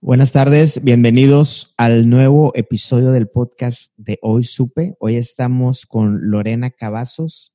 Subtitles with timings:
[0.00, 4.94] Buenas tardes, bienvenidos al nuevo episodio del podcast de Hoy Supe.
[5.00, 7.52] Hoy estamos con Lorena Cavazos,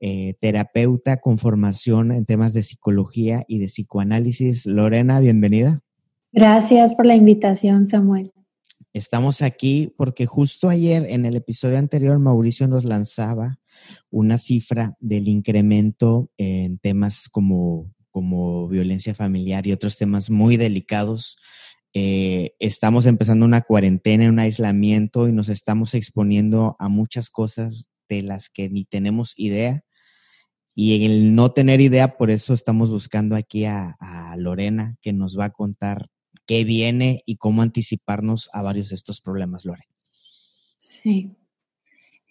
[0.00, 4.64] eh, terapeuta con formación en temas de psicología y de psicoanálisis.
[4.64, 5.80] Lorena, bienvenida.
[6.32, 8.32] Gracias por la invitación, Samuel.
[8.94, 13.58] Estamos aquí porque justo ayer en el episodio anterior Mauricio nos lanzaba
[14.08, 21.36] una cifra del incremento en temas como, como violencia familiar y otros temas muy delicados.
[21.94, 28.22] Eh, estamos empezando una cuarentena, un aislamiento y nos estamos exponiendo a muchas cosas de
[28.22, 29.84] las que ni tenemos idea.
[30.74, 35.12] Y en el no tener idea, por eso estamos buscando aquí a, a Lorena, que
[35.12, 36.08] nos va a contar
[36.46, 39.86] qué viene y cómo anticiparnos a varios de estos problemas, Lore.
[40.76, 41.36] Sí.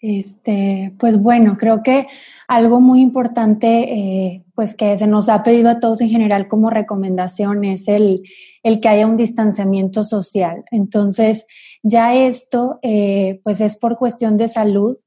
[0.04, 2.08] Este, pues bueno, creo que
[2.50, 6.70] algo muy importante, eh, pues que se nos ha pedido a todos en general como
[6.70, 8.22] recomendación es el,
[8.64, 10.66] el que haya un distanciamiento social.
[10.72, 11.46] Entonces,
[11.84, 14.98] ya esto, eh, pues es por cuestión de salud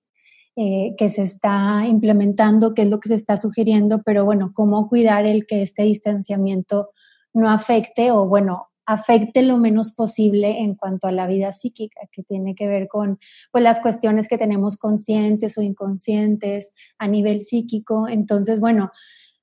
[0.56, 4.88] eh, que se está implementando, que es lo que se está sugiriendo, pero bueno, cómo
[4.88, 6.88] cuidar el que este distanciamiento
[7.34, 12.22] no afecte o bueno, afecte lo menos posible en cuanto a la vida psíquica, que
[12.22, 13.18] tiene que ver con
[13.50, 18.08] pues, las cuestiones que tenemos conscientes o inconscientes a nivel psíquico.
[18.08, 18.92] Entonces, bueno,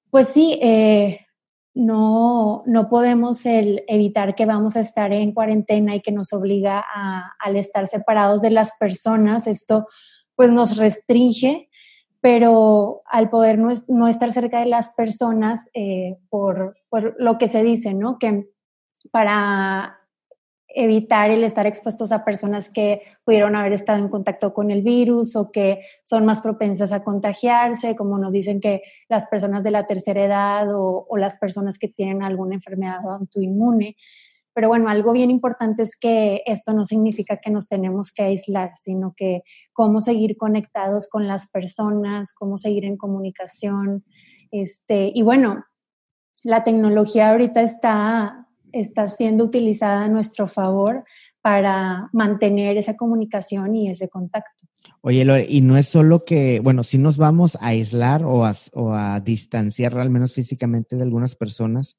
[0.09, 1.19] pues sí, eh,
[1.75, 7.33] no, no podemos evitar que vamos a estar en cuarentena y que nos obliga a,
[7.39, 9.47] al estar separados de las personas.
[9.47, 9.87] Esto
[10.35, 11.69] pues nos restringe,
[12.21, 17.63] pero al poder no, estar cerca de las personas, eh, por, por, lo que se
[17.63, 18.17] dice, ¿no?
[18.19, 18.52] Que
[19.11, 19.99] para
[20.73, 25.35] evitar el estar expuestos a personas que pudieron haber estado en contacto con el virus
[25.35, 29.85] o que son más propensas a contagiarse, como nos dicen que las personas de la
[29.85, 33.95] tercera edad o, las personas que tienen alguna enfermedad autoinmune.
[34.55, 38.71] Pero bueno, algo bien importante es que esto no significa que nos tenemos que aislar,
[38.75, 39.43] sino que
[39.73, 44.05] cómo seguir conectados con las personas, cómo seguir en comunicación.
[44.51, 45.65] Este, y bueno,
[46.43, 48.42] la tecnología ahorita está
[48.73, 51.05] está siendo utilizada a nuestro favor
[51.41, 54.67] para mantener esa comunicación y ese contacto.
[55.01, 59.19] Oye, Lore, y no es solo que, bueno, si nos vamos a aislar o a,
[59.19, 61.97] distanciar al menos físicamente de algunas personas,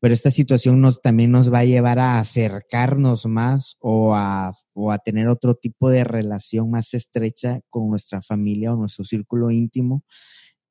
[0.00, 4.92] pero esta situación nos, también nos va a llevar a acercarnos más o a, o
[4.92, 10.04] a tener otro tipo de relación más estrecha con nuestra familia o nuestro círculo íntimo.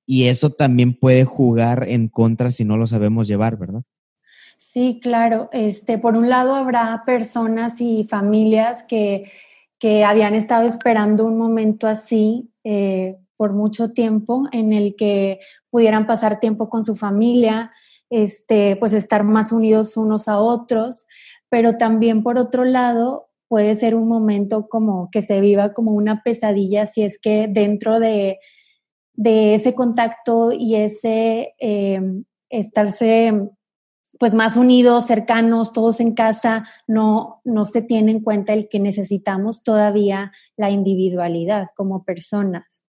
[0.06, 3.84] Y eso también puede jugar en contra si no lo sabemos llevar, ¿verdad?
[4.58, 5.50] Sí, claro.
[5.52, 9.32] Este, por un lado habrá personas y familias que,
[10.04, 15.40] habían estado esperando un momento así eh, por mucho tiempo en el que
[15.70, 17.70] pudieran pasar tiempo con su familia,
[18.10, 21.06] este, pues estar más unidos unos a otros,
[21.50, 26.24] pero también por otro lado puede ser un momento como que se viva como una
[26.24, 28.40] pesadilla si es que dentro de,
[29.24, 32.02] ese contacto y ese eh,
[32.50, 33.52] estarse
[34.20, 38.80] pues más unidos, cercanos, todos en casa, no, no se tiene en cuenta el que
[38.80, 42.86] necesitamos todavía la individualidad como personas.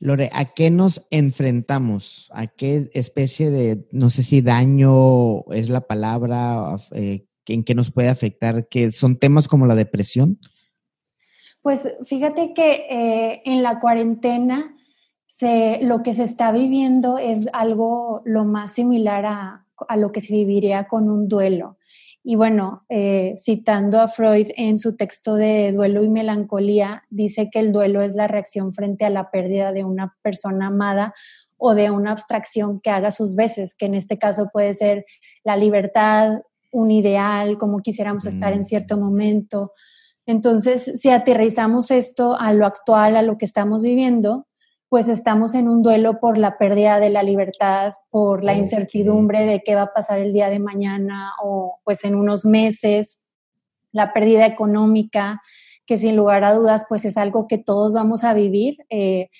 [0.00, 2.30] Lore, ¿a qué nos enfrentamos?
[2.34, 7.90] ¿A qué especie de, no sé si daño es la palabra, eh, en qué nos
[7.90, 8.68] puede afectar?
[8.68, 10.38] ¿Que son temas como la depresión?
[11.62, 14.76] Pues fíjate que eh, en la cuarentena
[15.24, 20.20] se, lo que se está viviendo es algo lo más similar a, a lo que
[20.20, 21.78] se viviría con un duelo.
[22.26, 27.58] Y bueno, eh, citando a Freud en su texto de Duelo y Melancolía, dice que
[27.58, 31.12] el duelo es la reacción frente a la pérdida de una persona amada
[31.58, 35.04] o de una abstracción que haga sus veces, que en este caso puede ser
[35.44, 36.40] la libertad,
[36.72, 38.64] un ideal, como quisiéramos estar en mm.
[38.64, 39.72] cierto momento.
[40.24, 44.46] Entonces, si aterrizamos esto a lo actual, a lo que estamos viviendo,
[44.94, 49.60] pues estamos en un duelo por la pérdida de la libertad, por la incertidumbre de
[49.64, 53.24] qué va a pasar el día de mañana o pues en unos meses,
[53.90, 55.42] la pérdida económica,
[55.84, 58.76] que sin lugar a dudas pues es algo que todos vamos a vivir.
[58.88, 59.30] Eh,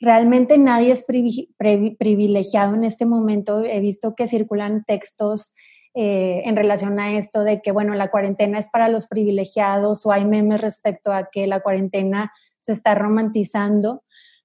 [0.00, 3.64] realmente nadie es privilegiado en este momento.
[3.64, 5.54] He visto que circulan textos
[5.94, 10.12] eh, en relación a esto de que, bueno, la cuarentena es para los privilegiados o
[10.12, 14.02] hay memes respecto a que la cuarentena se está romantizando.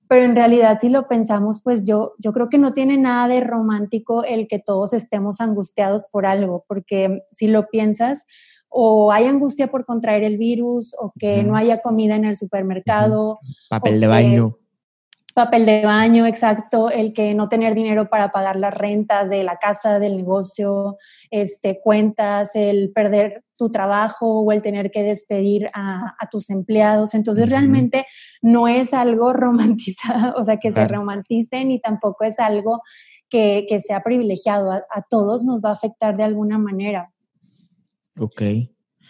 [0.08, 3.42] Pero en realidad, si lo pensamos, pues yo, yo creo que no tiene nada de
[3.42, 8.26] romántico el que todos estemos angustiados por algo, porque si lo piensas,
[8.70, 13.40] o hay angustia por contraer el virus, o que no haya comida en el supermercado.
[13.70, 14.58] Papel de baño
[15.36, 19.58] papel de baño, exacto, el que no tener dinero para pagar las rentas de la
[19.58, 20.96] casa, del negocio,
[21.30, 27.14] este, cuentas, el perder tu trabajo o el tener que despedir a, tus empleados.
[27.14, 28.06] Entonces, realmente
[28.42, 32.82] no es algo romantizado, o sea, que se romantice ni tampoco es algo
[33.30, 34.72] que, sea privilegiado.
[34.72, 37.12] A, a, todos nos va a afectar de alguna manera.
[38.18, 38.42] Ok.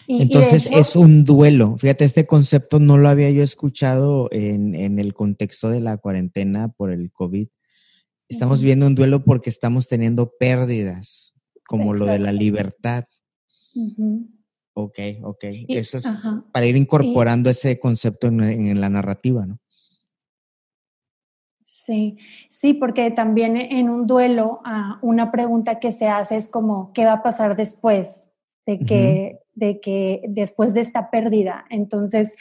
[0.08, 1.76] Entonces es un duelo.
[1.78, 6.92] Fíjate, este concepto no lo había yo escuchado en, el contexto de la cuarentena por
[6.92, 7.48] el COVID.
[8.28, 11.34] Estamos viendo un duelo porque estamos teniendo pérdidas,
[11.66, 13.04] como lo de la libertad.
[14.74, 15.44] Ok, ok.
[15.68, 16.06] Eso es
[16.52, 19.58] para ir incorporando ese concepto en, la narrativa, ¿no?
[21.62, 22.16] Sí,
[22.48, 27.04] sí, porque también en un duelo, ah, una pregunta que se hace es como, ¿qué
[27.04, 28.28] va a pasar después?
[28.66, 32.34] De que, de que después de esta pérdida, entonces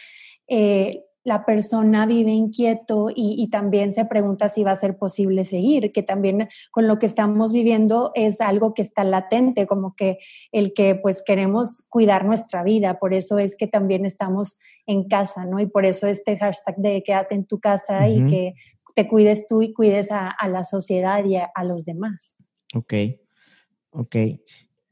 [0.47, 5.91] eh, la persona vive inquieto y, también se pregunta si va a ser posible seguir,
[5.91, 10.19] que también con lo que estamos viviendo es algo que está latente, como que
[10.51, 15.45] el que pues queremos cuidar nuestra vida, por eso es que también estamos en casa,
[15.45, 15.59] ¿no?
[15.59, 18.53] Y por eso este hashtag de quédate en tu casa y que
[18.93, 22.37] te cuides tú y cuides a, la sociedad y a, a los demás.
[22.75, 22.93] Ok,
[23.89, 24.15] ok.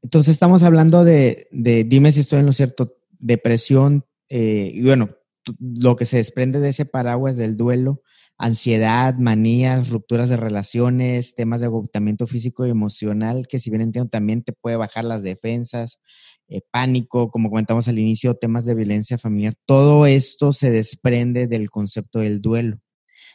[0.04, 5.12] Entonces estamos hablando de, dime si estoy en lo cierto, depresión, eh, y bueno,
[5.60, 8.02] lo que se desprende de ese paraguas del duelo,
[8.38, 14.10] ansiedad, manías, rupturas de relaciones, temas de agotamiento físico y emocional, que si bien entiendo
[14.10, 16.00] también te puede bajar las defensas,
[16.50, 21.70] eh, pánico, como comentamos al inicio, temas de violencia familiar, todo esto se desprende del
[21.70, 22.80] concepto del duelo.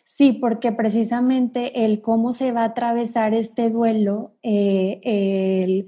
[0.05, 5.87] Sí, porque precisamente el cómo se va a atravesar este duelo, eh, el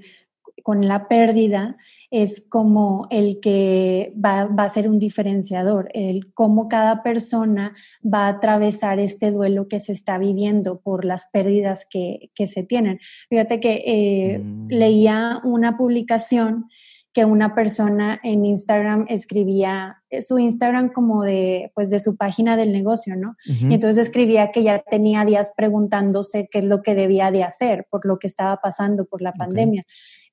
[0.61, 1.77] con la pérdida
[2.09, 7.73] es como el que va, a ser un diferenciador, el cómo cada persona
[8.03, 12.99] va a atravesar este duelo que se está viviendo por las pérdidas que, se tienen.
[13.29, 14.67] Fíjate que eh, mm.
[14.69, 16.65] leía una publicación
[17.13, 22.55] que una persona en Instagram escribía eh, su Instagram como de, pues de su página
[22.55, 23.35] del negocio, ¿no?
[23.45, 27.85] Y entonces escribía que ya tenía días preguntándose qué es lo que debía de hacer
[27.89, 29.85] por lo que estaba pasando por la pandemia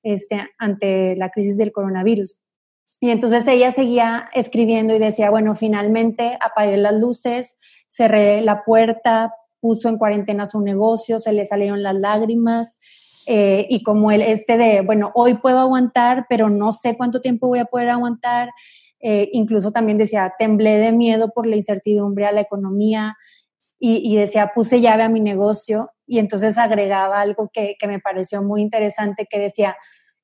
[0.03, 2.41] este, ante la crisis del coronavirus.
[3.01, 7.57] Y entonces ella seguía escribiendo y decía, bueno, finalmente apagué las luces,
[7.87, 12.77] cerré la puerta, puso en cuarentena su negocio, se le salieron las lágrimas.
[13.25, 17.47] Eh, y como el este de, bueno, hoy puedo aguantar, pero no sé cuánto tiempo
[17.47, 18.49] voy a poder aguantar.
[19.01, 23.15] Eh, incluso también decía, temblé de miedo por la incertidumbre a la economía
[23.81, 28.41] y, decía, puse llave a mi negocio y entonces agregaba algo que, que me pareció
[28.41, 29.77] muy interesante que decía,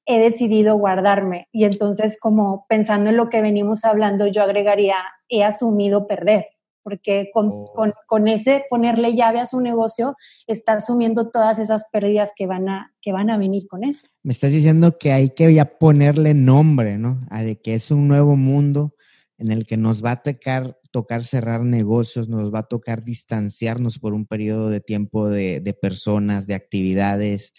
[0.05, 1.47] he decidido guardarme.
[1.51, 4.95] Y entonces, como pensando en lo que venimos hablando, yo agregaría,
[5.29, 6.47] he asumido perder,
[6.81, 7.71] porque con, oh.
[7.73, 10.15] con, con, ese ponerle llave a su negocio,
[10.47, 14.07] está asumiendo todas esas pérdidas que van, a, que van a venir con eso.
[14.23, 17.19] Me estás diciendo que hay que ya ponerle nombre, ¿no?
[17.29, 18.95] A de que es un nuevo mundo
[19.37, 23.99] en el que nos va a tocar, tocar cerrar negocios, nos va a tocar distanciarnos
[23.99, 27.53] por un periodo de tiempo de, de personas, de actividades,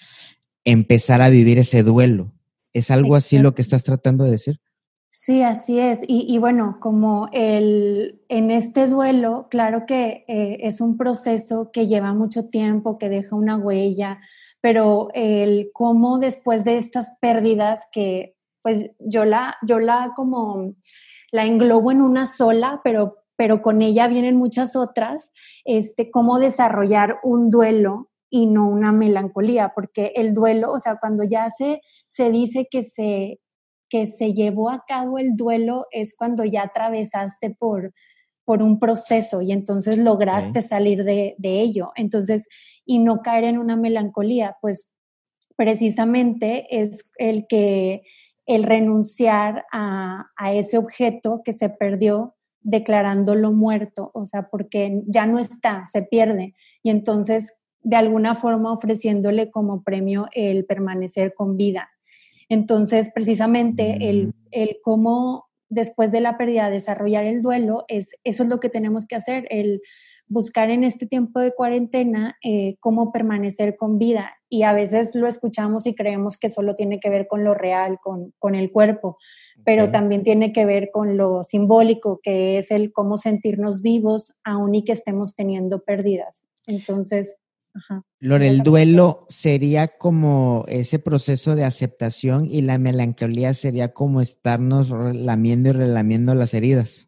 [0.65, 2.33] empezar a vivir ese duelo.
[2.73, 4.59] ¿Es algo así lo que estás tratando de decir?
[5.11, 6.01] Sí, así es.
[6.07, 12.15] Y, bueno, como el, en este duelo, claro que eh, es un proceso que lleva
[12.15, 14.19] mucho tiempo, que deja una huella,
[14.63, 20.75] pero el cómo después de estas pérdidas que pues yo la, yo la como
[21.31, 25.33] la englobo en una sola, pero, pero con ella vienen muchas otras,
[25.65, 31.23] este, cómo desarrollar un duelo y no una melancolía, porque el duelo, o sea, cuando
[31.23, 33.41] ya se, se dice que se,
[33.89, 37.93] que se llevó a cabo el duelo es cuando ya atravesaste por,
[38.45, 41.93] por un proceso y entonces lograste salir de, ello.
[41.97, 42.49] Entonces,
[42.85, 44.91] y no caer en una melancolía, pues
[45.57, 48.03] precisamente es el que
[48.47, 52.36] el renunciar a, a ese objeto que se perdió
[52.67, 56.55] declarándolo muerto, o sea, porque ya no está, se pierde.
[56.83, 57.55] Y entonces
[57.85, 61.89] de alguna forma ofreciéndole como premio el permanecer con vida.
[62.49, 64.33] Entonces, precisamente el, mm.
[64.51, 69.07] el cómo después de la pérdida desarrollar el duelo, es, eso es lo que tenemos
[69.07, 69.81] que hacer, el
[70.29, 74.33] buscar en este tiempo de cuarentena eh, cómo permanecer con vida.
[74.49, 77.99] Y a veces lo escuchamos y creemos que solo tiene que ver con lo real,
[78.03, 79.19] con, con el cuerpo,
[79.65, 84.75] pero también tiene que ver con lo simbólico, que es el cómo sentirnos vivos aun
[84.75, 86.45] y que estemos teniendo pérdidas.
[86.67, 87.39] Entonces,
[88.19, 94.91] Lore, el duelo sería como ese proceso de aceptación y la melancolía sería como estarnos
[94.91, 97.06] lamiendo y relamiendo las heridas.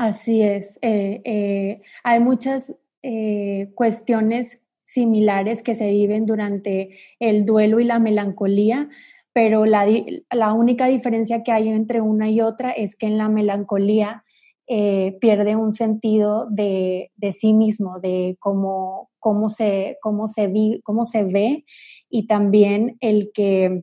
[0.00, 0.78] Así es.
[0.80, 7.98] Eh, eh, hay muchas eh, cuestiones similares que se viven durante el duelo y la
[7.98, 8.88] melancolía,
[9.34, 9.86] pero la,
[10.30, 14.24] la única diferencia que hay entre una y otra es que en la melancolía
[14.66, 21.64] pierde un sentido de, sí mismo, de cómo, cómo, se, cómo, se cómo se ve
[22.08, 23.82] y también el que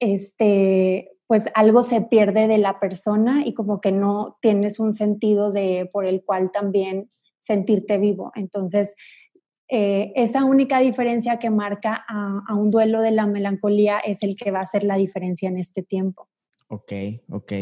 [0.00, 5.52] este, pues algo se pierde de la persona y como que no tienes un sentido
[5.52, 7.08] de por el cual también
[7.40, 8.32] sentirte vivo.
[8.34, 8.96] Entonces,
[9.68, 14.34] eh, esa única diferencia que marca a, a, un duelo de la melancolía es el
[14.34, 16.28] que va a hacer la diferencia en este tiempo.
[16.66, 16.92] Ok,
[17.28, 17.52] ok.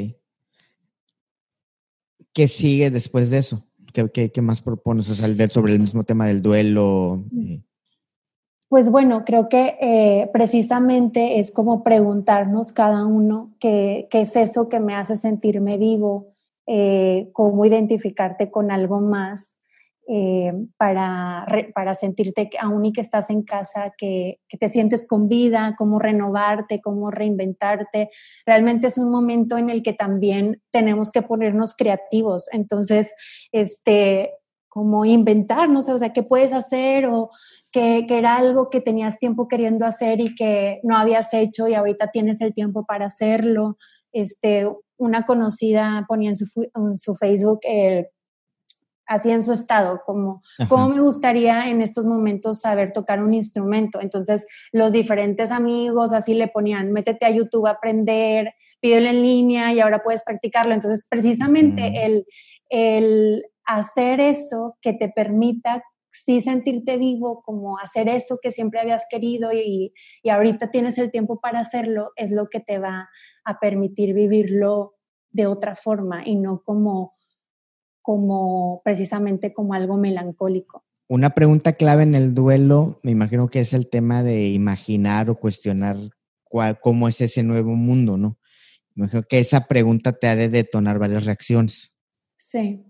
[2.32, 3.66] ¿qué sigue después de eso?
[3.92, 5.10] ¿Qué, más propones?
[5.10, 7.24] O sea, sobre el mismo tema del duelo.
[7.36, 7.60] Eh.
[8.68, 14.68] Pues bueno, creo que eh, precisamente es como preguntarnos cada uno qué, qué, es eso
[14.68, 16.34] que me hace sentirme vivo,
[16.66, 19.56] eh, cómo identificarte con algo más
[20.06, 25.28] eh, para, para sentirte aún y que estás en casa, que, que, te sientes con
[25.28, 28.10] vida, cómo renovarte, cómo reinventarte.
[28.44, 32.48] Realmente es un momento en el que también tenemos que ponernos creativos.
[32.52, 33.14] Entonces,
[33.50, 34.32] este,
[34.68, 37.30] como inventarnos, o sea, qué puedes hacer o
[37.72, 41.74] que, que, era algo que tenías tiempo queriendo hacer y que no habías hecho y
[41.74, 43.76] ahorita tienes el tiempo para hacerlo.
[44.12, 48.08] Este, una conocida ponía en su, en su Facebook eh,
[49.08, 54.00] así en su estado, como cómo me gustaría en estos momentos saber tocar un instrumento.
[54.02, 59.72] Entonces, los diferentes amigos así le ponían, métete a YouTube a aprender, pídelo en línea
[59.72, 60.74] y ahora puedes practicarlo.
[60.74, 62.26] Entonces, precisamente el,
[62.68, 69.04] el hacer eso que te permita sí sentirte vivo, como hacer eso que siempre habías
[69.10, 73.08] querido y, y ahorita tienes el tiempo para hacerlo, es lo que te va
[73.44, 74.94] a permitir vivirlo
[75.30, 77.14] de otra forma y no como
[78.08, 80.82] como precisamente como algo melancólico.
[81.08, 85.38] Una pregunta clave en el duelo, me imagino que es el tema de imaginar o
[85.38, 85.96] cuestionar
[86.42, 88.38] cuál, cómo es ese nuevo mundo, ¿no?
[88.94, 91.92] Me imagino que esa pregunta te ha de detonar varias reacciones.
[92.38, 92.82] Sí,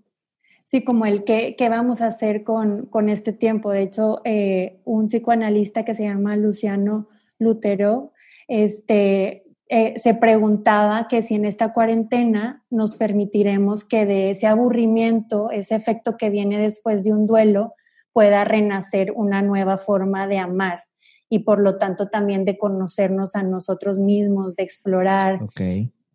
[0.69, 3.71] sí, como el qué, qué vamos a hacer con, con este tiempo.
[3.71, 7.09] De hecho, eh, un psicoanalista que se llama Luciano
[7.39, 8.13] Lutero,
[8.49, 15.51] este, eh, se preguntaba que si en esta cuarentena nos permitiremos que de ese aburrimiento,
[15.51, 17.73] ese efecto que viene después de un duelo,
[18.13, 20.85] pueda renacer una nueva forma de amar
[21.31, 25.41] y por lo tanto también de conocernos a nosotros mismos, de explorar,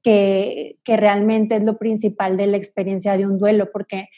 [0.04, 4.10] que, que realmente es lo principal de la experiencia de un duelo, porque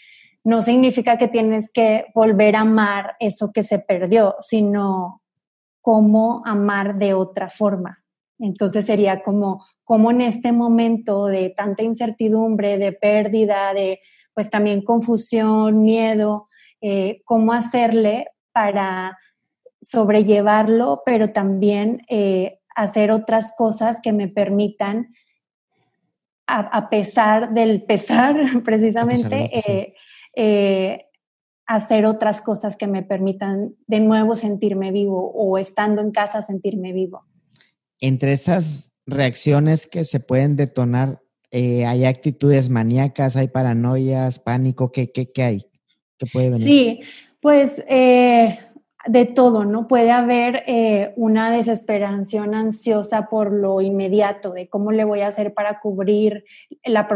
[0.46, 5.24] no significa que tienes que volver a amar eso que se perdió, sino
[5.82, 8.04] cómo amar de otra forma.
[8.38, 14.00] Entonces sería como, como en este momento de tanta incertidumbre, de pérdida, de
[14.36, 16.48] pues también confusión, miedo,
[16.80, 19.18] eh, cómo hacerle para
[19.82, 25.12] sobrellevarlo, pero también eh, hacer otras cosas que me permitan,
[26.46, 29.96] a, pesar del pesar, precisamente, eh,
[31.68, 36.94] hacer otras cosas que me permitan de nuevo sentirme vivo o estando en casa sentirme
[36.94, 37.26] vivo
[38.00, 45.12] entre esas reacciones que se pueden detonar, eh, hay actitudes maníacas, hay paranoias, pánico, ¿qué,
[45.12, 45.66] qué, qué hay?
[46.18, 46.66] ¿Qué puede venir?
[46.66, 47.00] Sí,
[47.40, 48.60] pues eh,
[49.08, 49.88] de todo, ¿no?
[49.88, 55.54] Puede haber eh, una desesperación ansiosa por lo inmediato, de cómo le voy a hacer
[55.54, 56.44] para cubrir
[56.84, 57.08] la,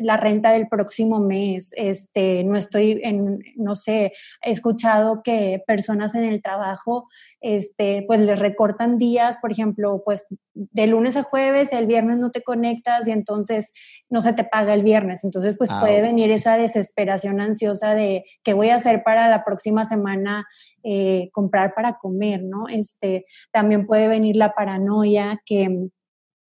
[0.00, 1.72] la, renta del próximo mes.
[1.76, 7.08] Este, no estoy en, no sé, he escuchado que personas en el trabajo,
[7.40, 12.32] este, pues les recortan días, por ejemplo, pues de lunes a jueves, el viernes no
[12.32, 13.72] te conectas y entonces
[14.10, 15.22] no se te paga el viernes.
[15.22, 19.84] Entonces, pues puede venir esa desesperación ansiosa de qué voy a hacer para la próxima
[19.84, 20.48] semana
[20.90, 22.68] eh, comprar para comer, ¿no?
[22.68, 25.88] Este, también puede venir la paranoia que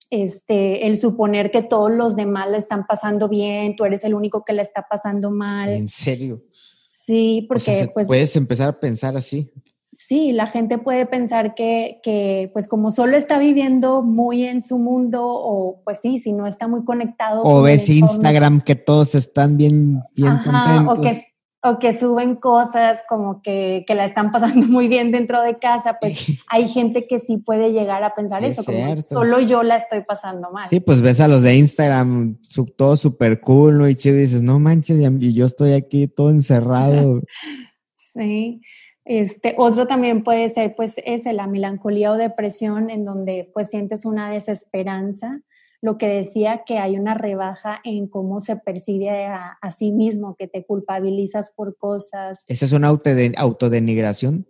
[0.10, 4.43] este, el suponer que todos los demás la están pasando bien, tú eres el único
[4.46, 5.69] que la está pasando mal.
[5.69, 6.43] ¿En serio?
[6.89, 8.08] Sí, porque pues...
[8.08, 9.51] Puedes empezar a pensar así
[10.00, 15.25] sí, la gente puede pensar que, pues como solo está viviendo muy en su mundo
[15.27, 17.41] o pues sí, si no está muy conectado.
[17.43, 21.00] O ves Instagram que todos están bien, bien contentos.
[21.00, 21.22] O que
[21.62, 25.98] o que suben cosas como que, que, la están pasando muy bien dentro de casa,
[26.00, 26.16] pues
[26.50, 30.51] hay gente que sí puede llegar a pensar eso, como solo yo la estoy pasando
[30.51, 30.68] mal.
[30.70, 32.38] Sí, pues ves a los de Instagram,
[32.78, 33.89] todo súper cool, ¿no?
[33.89, 37.22] Y chido, dices, no manches, y yo estoy aquí todo encerrado.
[37.94, 38.62] sí.
[39.06, 44.06] Este, otro también puede ser, pues, ese, la melancolía o depresión, en donde, pues, sientes
[44.06, 45.42] una desesperanza,
[45.82, 50.48] lo que decía que hay una rebaja en cómo se percibe a, sí mismo, que
[50.48, 52.44] te culpabilizas por cosas.
[52.48, 54.48] ¿Esa es una autodenigración?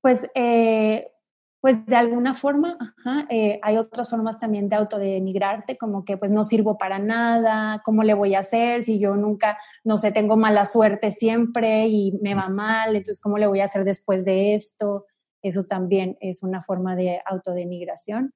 [0.00, 1.12] Pues, eh,
[1.60, 2.94] pues de alguna forma,
[3.28, 8.02] eh, hay otras formas también de autodenigrarte, como que pues no sirvo para nada, ¿cómo
[8.02, 12.34] le voy a hacer si yo nunca, no sé, tengo mala suerte siempre y me
[12.34, 15.06] va mal, entonces ¿cómo le voy a hacer después de esto?
[15.42, 18.32] Eso también es una forma de autodenigración.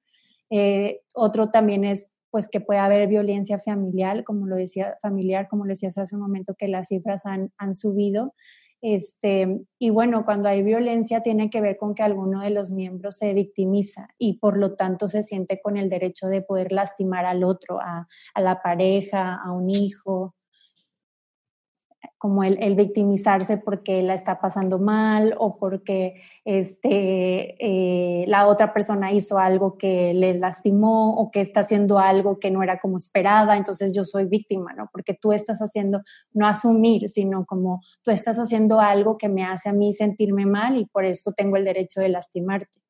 [0.49, 5.65] Eh, otro también es pues que puede haber violencia familiar, como lo decía, familiar, como
[5.65, 8.33] lo decías hace un momento, que las cifras han, han subido.
[8.81, 13.17] Este, y bueno, cuando hay violencia tiene que ver con que alguno de los miembros
[13.17, 17.43] se victimiza y por lo tanto se siente con el derecho de poder lastimar al
[17.43, 20.33] otro, a, a la pareja, a un hijo,
[22.21, 29.11] como el, victimizarse porque la está pasando mal o porque este, eh, la otra persona
[29.11, 33.57] hizo algo que le lastimó o que está haciendo algo que no era como esperaba,
[33.57, 34.87] entonces yo soy víctima, ¿no?
[34.93, 39.69] Porque tú estás haciendo, no asumir, sino como tú estás haciendo algo que me hace
[39.69, 42.81] a mí sentirme mal y por eso tengo el derecho de lastimarte.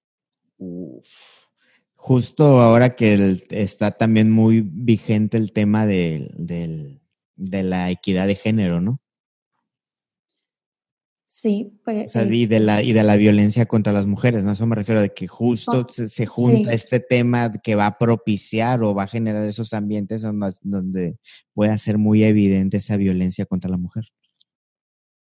[1.96, 7.00] Justo ahora que está también muy vigente el tema de
[7.38, 9.00] la equidad de género, ¿no?
[11.34, 12.14] Sí, pues.
[12.14, 14.52] y, de la, y de la violencia contra las mujeres, ¿no?
[14.52, 18.94] Eso me refiero de que justo se, junta este tema que va a propiciar o
[18.94, 21.18] va a generar esos ambientes donde, donde
[21.54, 24.10] pueda ser muy evidente esa violencia contra la mujer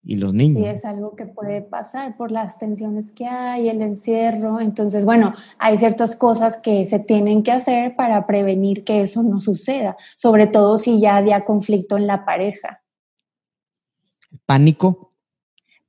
[0.03, 0.63] y los niños.
[0.63, 4.61] Sí, es algo que puede pasar por las tensiones que hay, el encierro.
[4.61, 9.43] Entonces, bueno, hay ciertas cosas que se tienen que hacer para prevenir que eso no
[9.43, 12.83] suceda, sobre todo si ya había conflicto en la pareja.
[14.47, 15.08] Pánico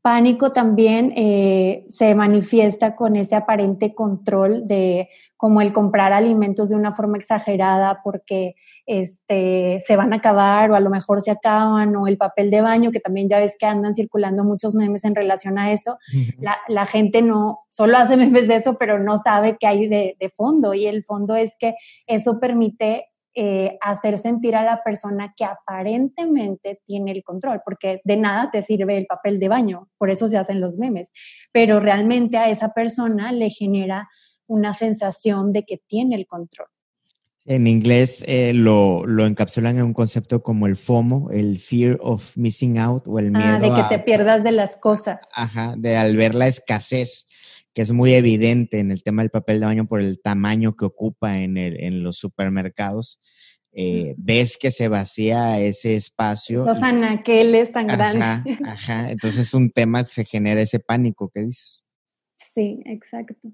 [0.10, 6.76] pánico también eh, se manifiesta con ese aparente control de como el comprar alimentos de
[6.76, 8.56] una forma exagerada porque
[8.88, 12.62] este, se van a acabar o a lo mejor se acaban o el papel de
[12.62, 16.00] baño, que también ya ves que andan circulando muchos memes en relación a eso.
[16.40, 20.30] la, gente no, solo hace memes de eso, pero no sabe qué hay de, de
[20.30, 21.76] fondo y el fondo es que
[22.08, 23.06] eso permite
[23.42, 28.62] eh, hacer sentir a la persona que aparentemente tiene el control, porque de nada te
[28.62, 31.10] sirve el papel de baño, por eso se hacen los memes,
[31.54, 34.10] pero realmente a esa persona le genera
[34.46, 36.68] una sensación de que tiene el control.
[37.46, 42.36] En inglés eh, lo, lo, encapsulan en un concepto como el FOMO, el Fear of
[42.36, 43.56] Missing Out o el miedo.
[43.56, 45.20] Ah, de que te pierdas de las cosas.
[45.34, 47.26] Ajá, de al ver la escasez,
[47.74, 50.86] que es muy evidente en el tema del papel de baño por el tamaño que
[50.86, 53.20] ocupa en, el, en los supermercados.
[53.72, 56.64] Eh, ves que se vacía ese espacio.
[56.64, 58.58] Esos anaqueles tan grandes.
[58.66, 61.84] Ajá, entonces es un tema, se genera ese pánico que dices.
[62.36, 63.52] Sí, exacto.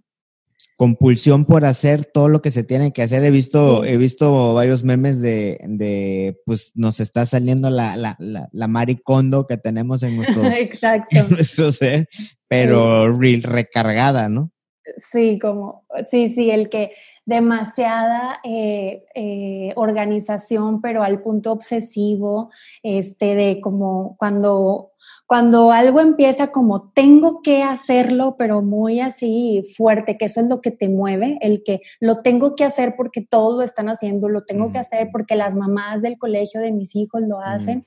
[0.77, 3.23] Compulsión por hacer todo lo que se tiene que hacer.
[3.23, 8.67] He visto, he visto varios memes de, de, pues nos está saliendo la, la, la,
[8.67, 10.43] maricondo que tenemos en nuestro,
[11.71, 12.09] ser,
[12.47, 14.51] pero recargada, ¿no?
[14.97, 16.91] Sí, como, sí, sí, el que
[17.25, 22.51] demasiada eh, eh, organización, pero al punto obsesivo,
[22.83, 24.91] este, de como cuando,
[25.27, 30.61] cuando algo empieza como tengo que hacerlo, pero muy así fuerte, que eso es lo
[30.61, 34.43] que te mueve, el que lo tengo que hacer porque todos lo están haciendo, lo
[34.45, 37.85] tengo que hacer porque las mamás del colegio de mis hijos lo hacen.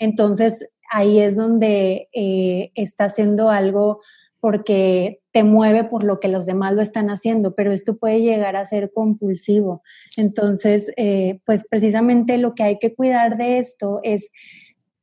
[0.00, 4.00] Entonces, ahí es donde eh, está haciendo algo
[4.40, 8.56] porque te mueve por lo que los demás lo están haciendo, pero esto puede llegar
[8.56, 9.82] a ser compulsivo.
[10.16, 14.32] Entonces, eh, pues precisamente lo que hay que cuidar de esto es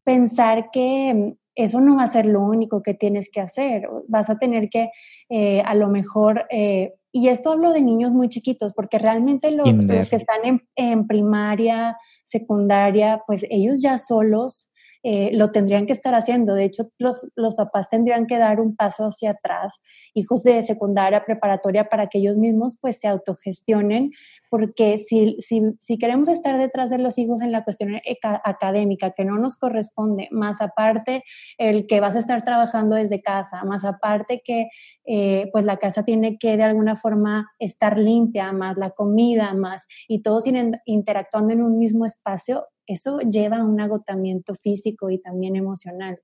[0.04, 3.90] pensar que eso no va a ser lo único que tienes que hacer.
[4.08, 4.92] Vas a tener que,
[5.30, 9.80] eh, a lo mejor, eh, y esto hablo de niños muy chiquitos, porque realmente los,
[9.80, 14.70] que están en, en primaria, secundaria, pues ellos ya solos
[15.10, 16.54] eh, lo tendrían que estar haciendo.
[16.54, 19.82] De hecho, los, los, papás tendrían que dar un paso hacia atrás,
[20.14, 24.12] hijos de secundaria, preparatoria, para que ellos mismos pues se autogestionen,
[24.50, 28.02] porque si, si, si queremos estar detrás de los hijos en la cuestión
[28.44, 31.24] académica, que no nos corresponde, más aparte
[31.58, 34.68] el que vas a estar trabajando desde casa, más aparte que
[35.06, 39.88] eh, pues la casa tiene que de alguna forma estar limpia, más la comida, más,
[40.10, 40.44] y todos
[40.86, 46.20] interactuando en un mismo espacio, eso lleva a un agotamiento físico y también emocional.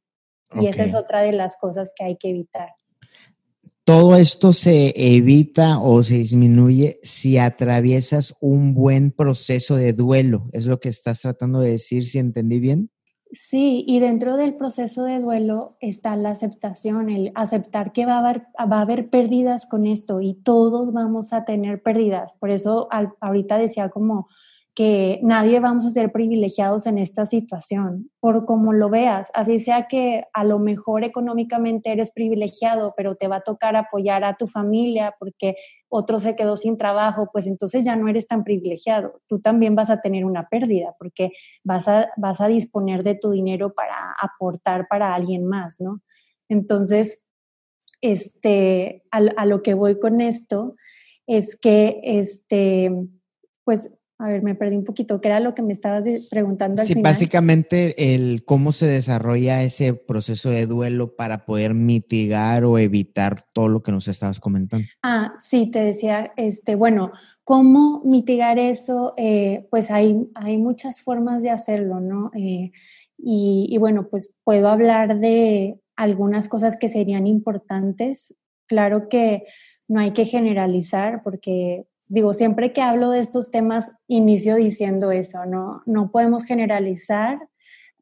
[0.56, 2.70] Y esa es otra de las cosas que hay que evitar.
[3.86, 10.48] Todo esto se evita o se disminuye si atraviesas un buen proceso de duelo.
[10.54, 12.90] ¿Es lo que estás tratando de decir, si entendí bien?
[13.34, 18.20] Sí, y dentro del proceso de duelo está la aceptación, el aceptar que va a
[18.20, 22.36] haber, va a haber pérdidas con esto y todos vamos a tener pérdidas.
[22.40, 22.88] Por eso
[23.20, 24.30] ahorita decía como
[24.76, 29.88] que nadie vamos a ser privilegiados en esta situación, por como lo veas, así sea
[29.88, 34.48] que a lo mejor económicamente eres privilegiado, pero te va a tocar apoyar a tu
[34.48, 35.56] familia porque
[35.90, 39.22] otro se quedó sin trabajo, pues entonces ya no eres tan privilegiado.
[39.28, 41.30] Tú también vas a tener una pérdida porque
[41.64, 46.02] vas a, vas a disponer de tu dinero para aportar para alguien más, ¿no?
[46.50, 47.28] Entonces,
[48.02, 50.76] este, a, lo que voy con esto
[51.28, 52.92] es que, este,
[53.64, 56.88] pues a ver, me perdí un poquito, ¿qué era lo que me estabas preguntando al
[56.88, 63.42] sí, básicamente el cómo se desarrolla ese proceso de duelo para poder mitigar o evitar
[63.54, 64.88] todo lo que nos estabas comentando.
[65.02, 67.12] Ah, sí, te decía, este, bueno,
[67.44, 69.14] ¿cómo mitigar eso?
[69.18, 72.32] Eh, pues hay, hay muchas formas de hacerlo, ¿no?
[72.36, 72.72] Eh,
[73.18, 78.36] y, y bueno, pues puedo hablar de algunas cosas que serían importantes.
[78.68, 79.44] Claro que
[79.88, 85.46] no hay que generalizar porque digo, siempre que hablo de estos temas, inicio diciendo eso,
[85.46, 85.82] ¿no?
[85.86, 87.40] No podemos generalizar.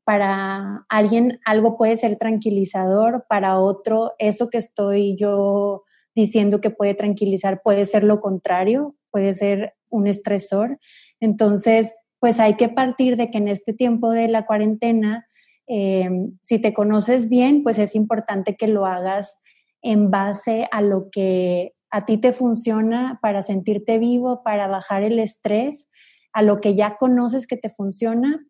[0.04, 5.84] Para alguien algo puede ser tranquilizador, para otro eso que estoy yo
[6.16, 10.80] diciendo que puede tranquilizar puede ser lo contrario, puede ser un estresor.
[11.20, 15.28] Entonces, pues hay que partir de que en este tiempo de la cuarentena,
[15.68, 16.10] eh,
[16.42, 19.40] si te conoces bien, pues es importante que lo hagas
[19.82, 25.20] en base a lo que a ti te funciona para sentirte vivo, para bajar el
[25.20, 25.90] estrés,
[26.34, 28.46] a lo que ya conoces que te funciona,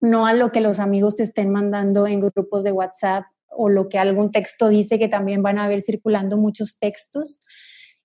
[0.00, 3.88] no a lo que los amigos te estén mandando en grupos de WhatsApp o lo
[3.88, 7.40] que algún texto dice que también van a ver circulando muchos textos.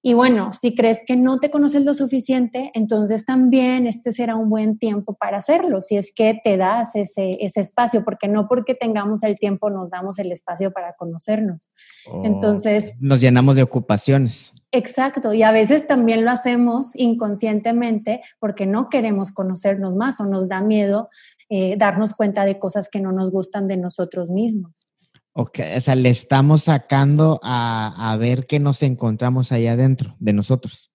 [0.08, 4.52] Y bueno, si crees que no te conoces lo suficiente, entonces también este será un
[4.52, 8.76] buen tiempo para hacerlo, si es que te das ese, ese espacio, porque no porque
[8.76, 11.68] tengamos el tiempo nos damos el espacio para conocernos.
[12.06, 12.96] Oh, entonces...
[13.00, 14.54] Nos llenamos de ocupaciones.
[14.72, 20.48] Exacto, y a veces también lo hacemos inconscientemente porque no queremos conocernos más o nos
[20.48, 21.10] da miedo
[21.50, 24.86] eh, darnos cuenta de cosas que no nos gustan de nosotros mismos.
[25.38, 30.94] Ok, o sea, le estamos sacando a, ver qué nos encontramos allá adentro de nosotros.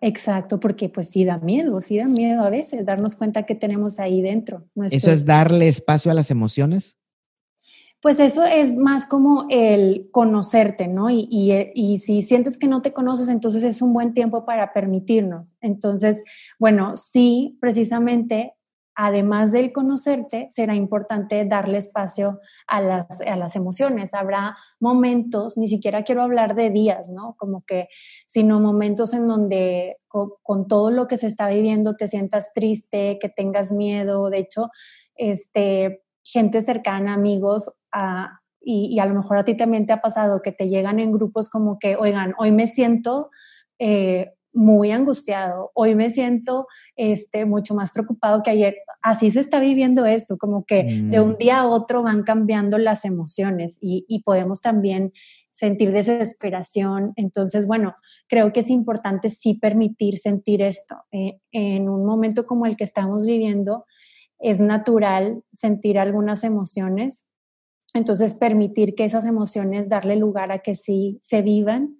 [0.00, 4.00] Exacto, porque pues sí da miedo, sí da miedo a veces darnos cuenta que tenemos
[4.00, 4.64] ahí dentro.
[4.90, 6.96] ¿Eso es darle espacio a las emociones?
[8.00, 11.10] Pues eso es más como el conocerte, ¿no?
[11.10, 11.28] Y,
[11.74, 15.54] y, si sientes que no te conoces, entonces es un buen tiempo para permitirnos.
[15.60, 16.22] Entonces,
[16.58, 18.54] bueno, sí, precisamente
[18.94, 24.14] además del conocerte, será importante darle espacio a las, emociones.
[24.14, 27.34] Habrá momentos, ni siquiera quiero hablar de días, ¿no?
[27.38, 27.88] Como que,
[28.26, 33.28] sino momentos en donde con, todo lo que se está viviendo te sientas triste, que
[33.28, 34.30] tengas miedo.
[34.30, 34.70] De hecho,
[35.16, 37.72] este, gente cercana, amigos,
[38.60, 41.48] y, a lo mejor a ti también te ha pasado que te llegan en grupos
[41.48, 43.30] como que, oigan, hoy me siento...
[43.80, 48.76] Eh, muy angustiado, hoy me siento este, mucho más preocupado que ayer.
[49.02, 51.36] Así se está viviendo esto, como que de un mm.
[51.36, 55.12] día a otro van cambiando las emociones y, podemos también
[55.50, 57.12] sentir desesperación.
[57.16, 57.94] Entonces, bueno,
[58.28, 60.96] creo que es importante sí permitir sentir esto.
[61.12, 63.84] Eh, en un momento como el que estamos viviendo,
[64.38, 67.26] es natural sentir algunas emociones.
[67.92, 71.98] Entonces, permitir que esas emociones, darle lugar a que sí se vivan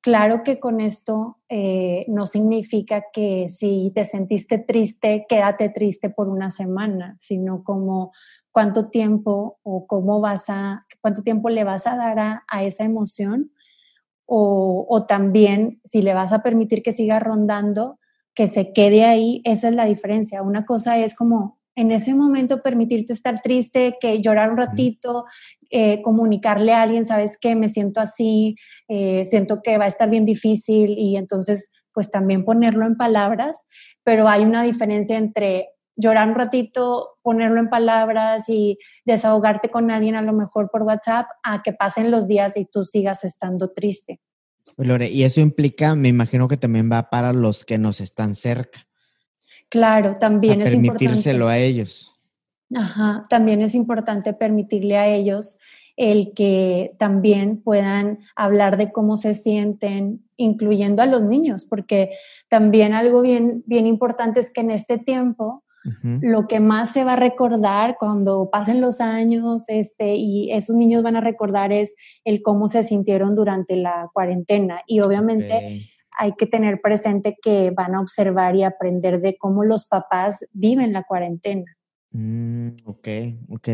[0.00, 6.28] Claro que con esto eh, no significa que si te sentiste triste, quédate triste por
[6.28, 8.12] una semana, sino como
[8.52, 13.50] cuánto tiempo o cómo vas a, cuánto tiempo le vas a dar a, esa emoción
[14.26, 17.98] o, o, también si le vas a permitir que siga rondando,
[18.34, 20.42] que se quede ahí, esa es la diferencia.
[20.42, 25.26] Una cosa es como en ese momento permitirte estar triste, que llorar un ratito,
[25.70, 28.56] eh, comunicarle a alguien, sabes que me siento así,
[28.88, 33.62] eh, siento que va a estar bien difícil y entonces pues también ponerlo en palabras,
[34.04, 40.14] pero hay una diferencia entre llorar un ratito, ponerlo en palabras y desahogarte con alguien
[40.14, 44.20] a lo mejor por WhatsApp, a que pasen los días y tú sigas estando triste.
[44.76, 48.85] Lore, y eso implica, me imagino que también va para los que nos están cerca.
[49.68, 51.04] Claro, también es importante.
[51.04, 52.12] Permitírselo a ellos.
[52.74, 55.58] Ajá, también es importante permitirle a ellos
[55.96, 62.10] el que también puedan hablar de cómo se sienten, incluyendo a los niños, porque
[62.48, 65.64] también algo bien, bien importante es que en este tiempo
[66.20, 71.04] lo que más se va a recordar cuando pasen los años este, y esos niños
[71.04, 74.80] van a recordar es el cómo se sintieron durante la cuarentena.
[74.88, 79.86] Y obviamente hay que tener presente que van a observar y aprender de cómo los
[79.86, 81.76] papás viven la cuarentena.
[82.10, 83.08] Mm, ok,
[83.48, 83.68] ok.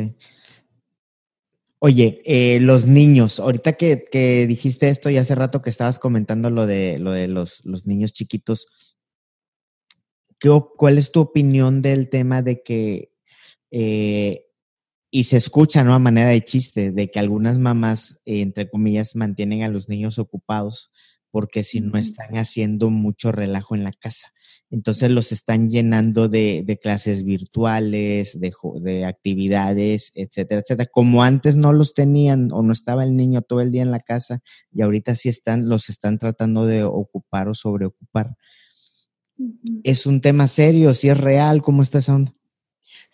[1.79, 6.67] Oye, eh, los niños, ahorita que, dijiste esto y hace rato que estabas comentando lo
[6.67, 8.67] de, lo de los, los niños chiquitos,
[10.77, 13.13] ¿cuál es tu opinión del tema de que,
[13.71, 14.47] eh,
[15.11, 15.95] y se escucha, ¿no?
[15.95, 20.91] A manera de chiste, de que algunas mamás, entre comillas, mantienen a los niños ocupados
[21.33, 24.33] porque si no están haciendo mucho relajo en la casa.
[24.71, 30.89] Entonces los están llenando de, clases virtuales, de, de, actividades, etcétera, etcétera.
[30.93, 34.01] Como antes no los tenían o no estaba el niño todo el día en la
[34.01, 34.41] casa
[34.71, 38.37] y ahorita sí están, los están tratando de ocupar o sobreocupar.
[39.83, 40.95] ¿Es un tema serio?
[40.95, 41.63] ¿Si es real?
[41.63, 42.33] ¿Cómo está esa onda?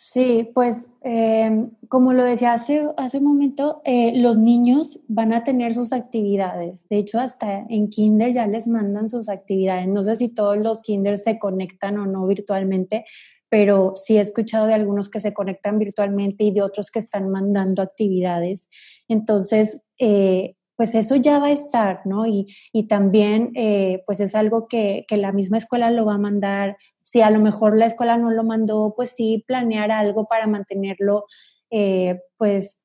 [0.00, 5.42] Sí, pues em, como lo decía hace, hace un momento, eh, los niños van a
[5.42, 6.88] tener sus actividades.
[6.88, 9.88] De hecho, hasta en kinder ya les mandan sus actividades.
[9.88, 13.06] No sé si todos los kinder se conectan o no virtualmente,
[13.48, 17.28] pero sí he escuchado de algunos que se conectan virtualmente y de otros que están
[17.30, 18.68] mandando actividades.
[19.08, 22.24] Entonces, eh, pues eso ya va a estar, ¿no?
[22.24, 22.46] Y,
[22.88, 27.20] también, eh, pues es algo que, que, la misma escuela lo va a mandar si
[27.20, 31.24] a lo mejor la escuela no lo mandó, pues sí, planear algo para mantenerlo,
[31.68, 32.84] eh, pues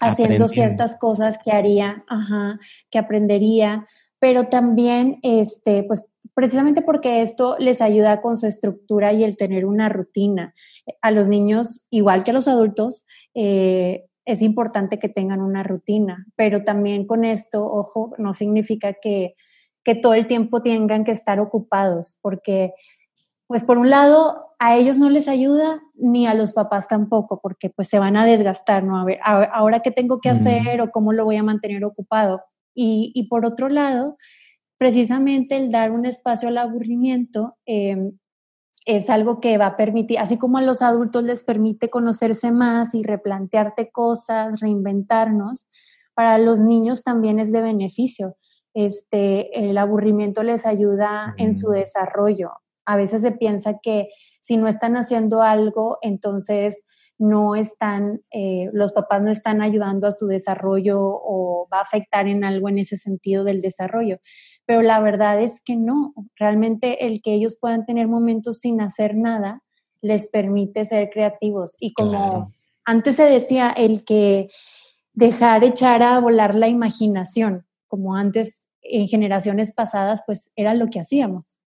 [0.00, 2.60] haciendo ciertas cosas que haría, ajá,
[2.90, 3.86] que aprendería,
[4.20, 9.66] pero también, este, pues precisamente porque esto les ayuda con su estructura y el tener
[9.66, 10.54] una rutina.
[11.02, 16.26] A los niños, igual que a los adultos, eh, es importante que tengan una rutina,
[16.36, 19.34] pero también con esto, ojo, no significa que,
[19.82, 22.74] que todo el tiempo tengan que estar ocupados, porque
[23.46, 27.70] pues por un lado, a ellos no les ayuda ni a los papás tampoco, porque
[27.70, 28.98] pues se van a desgastar, ¿no?
[28.98, 32.42] A ver, ahora qué tengo que hacer o cómo lo voy a mantener ocupado.
[32.74, 34.16] Y, por otro lado,
[34.76, 38.18] precisamente el dar un espacio al aburrimiento em,
[38.86, 42.94] es algo que va a permitir, así como a los adultos les permite conocerse más
[42.94, 45.66] y replantearte cosas, reinventarnos,
[46.14, 48.36] para los niños también es de beneficio.
[48.72, 52.52] Este, el aburrimiento les ayuda en su desarrollo
[52.86, 54.08] a veces se piensa que
[54.40, 56.86] si no están haciendo algo, entonces
[57.18, 62.28] no están, eh, los papás no están ayudando a su desarrollo o va a afectar
[62.28, 64.18] en algo en ese sentido del desarrollo.
[64.66, 69.16] Pero la verdad es que no, realmente el que ellos puedan tener momentos sin hacer
[69.16, 69.62] nada
[70.02, 71.76] les permite ser creativos.
[71.80, 72.52] Y como
[72.84, 74.48] antes se decía, el que
[75.12, 81.00] dejar echar a volar la imaginación, como antes en generaciones pasadas, pues era lo que
[81.00, 81.58] hacíamos.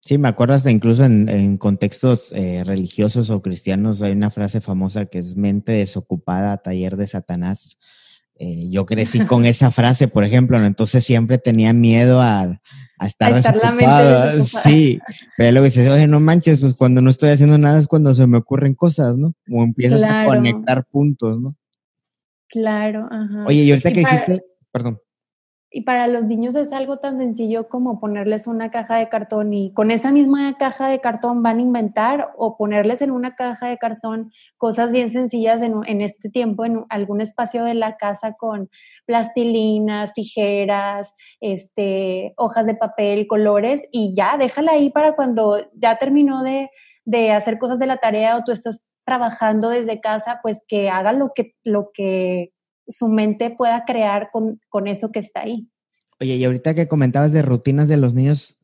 [0.00, 5.06] Sí, me acuerdo hasta incluso en, contextos eh, religiosos o cristianos hay una frase famosa
[5.06, 7.78] que es mente desocupada, taller de Satanás.
[8.36, 12.60] Eh, yo crecí con esa frase, por ejemplo, entonces siempre tenía miedo a,
[13.00, 14.40] estar, desocupado.
[14.40, 14.98] Sí,
[15.36, 18.26] pero luego dices, oye, no manches, pues cuando no estoy haciendo nada es cuando se
[18.26, 19.34] me ocurren cosas, ¿no?
[19.50, 21.56] O empiezas a conectar puntos, ¿no?
[22.48, 23.44] Claro, ajá.
[23.46, 25.01] Oye, y ahorita que dijiste, perdón.
[25.74, 29.72] Y para los niños es algo tan sencillo como ponerles una caja de cartón y
[29.72, 33.78] con esa misma caja de cartón van a inventar o ponerles en una caja de
[33.78, 38.68] cartón cosas bien sencillas en, en este tiempo, en algún espacio de la casa con
[39.06, 46.42] plastilinas, tijeras, este, hojas de papel, colores y ya, déjala ahí para cuando ya terminó
[46.42, 46.70] de,
[47.04, 51.12] de hacer cosas de la tarea o tú estás trabajando desde casa, pues que haga
[51.12, 52.52] lo que, lo que
[52.92, 55.68] su mente pueda crear con, eso que está ahí.
[56.20, 58.60] Oye, y ahorita que comentabas de rutinas de los niños,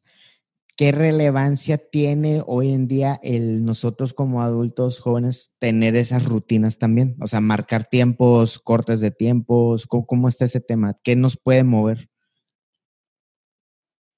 [0.77, 7.17] ¿qué relevancia tiene hoy en día el nosotros como adultos jóvenes tener esas rutinas también?
[7.21, 10.97] O sea, marcar tiempos, cortes de tiempos, ¿cómo, está ese tema?
[11.03, 12.09] ¿Qué nos puede mover?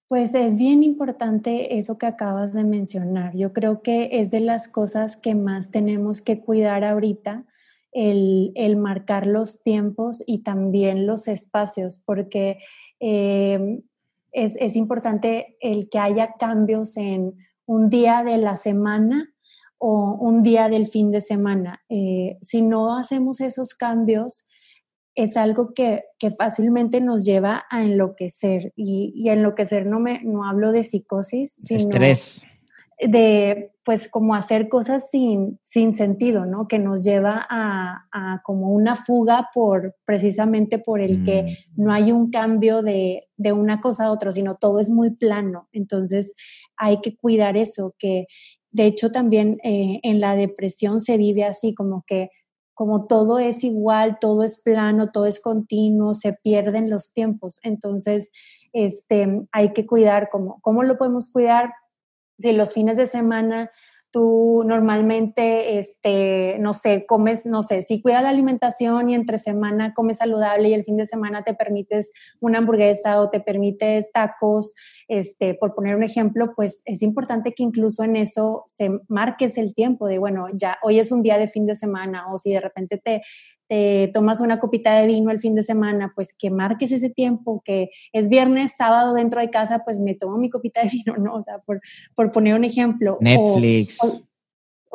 [0.09, 3.37] Pues es bien importante eso que acabas de mencionar.
[3.37, 7.45] Yo creo que es de las cosas que más tenemos que cuidar ahorita
[7.93, 12.59] el, marcar los tiempos y también los espacios, porque
[13.01, 13.83] em,
[14.33, 17.35] es, importante el que haya cambios en
[17.67, 19.33] un día de la semana
[19.79, 21.83] o un día del fin de semana.
[21.89, 24.47] Eh, si no hacemos esos cambios,
[25.15, 26.05] es algo que,
[26.39, 28.73] fácilmente nos lleva a enloquecer.
[28.77, 31.81] Y, y enloquecer no, me, no hablo de psicosis, sino...
[31.81, 32.47] Estrés
[33.01, 36.69] de pues como hacer cosas sin, sin sentido, ¿no?
[36.69, 41.83] Que nos lleva a, como una fuga por precisamente por el que mm.
[41.83, 45.69] no hay un cambio de, una cosa a otra, sino todo es muy plano.
[45.73, 46.35] Entonces
[46.77, 48.27] hay que cuidar eso, que,
[48.71, 52.31] de hecho también eh, en la depresión se vive así, como que
[52.75, 57.59] como todo es igual, todo es plano, todo es continuo, se pierden los tiempos.
[57.63, 58.31] Entonces,
[58.73, 61.73] este, hay que cuidar, ¿cómo, ¿cómo lo podemos cuidar?
[62.41, 63.71] Si los fines de semana
[64.11, 69.95] tú normalmente, este, no sé, comes, no sé, si cuidas la alimentación y entre semana
[69.95, 74.75] comes saludable y el fin de semana te permites una hamburguesa o te permites tacos,
[75.07, 79.75] este, por poner un ejemplo, pues es importante que incluso en eso se marques el
[79.75, 82.61] tiempo de, bueno, ya hoy es un día de fin de semana o si de
[82.61, 83.23] repente te,
[83.71, 87.63] te tomas una copita de vino el fin de semana, pues que marques ese tiempo,
[87.65, 91.37] que es viernes, sábado dentro de casa, pues me tomo mi copita de vino, ¿no?
[91.37, 91.81] O sea, por,
[92.17, 93.17] por poner un ejemplo.
[93.21, 94.23] Netflix o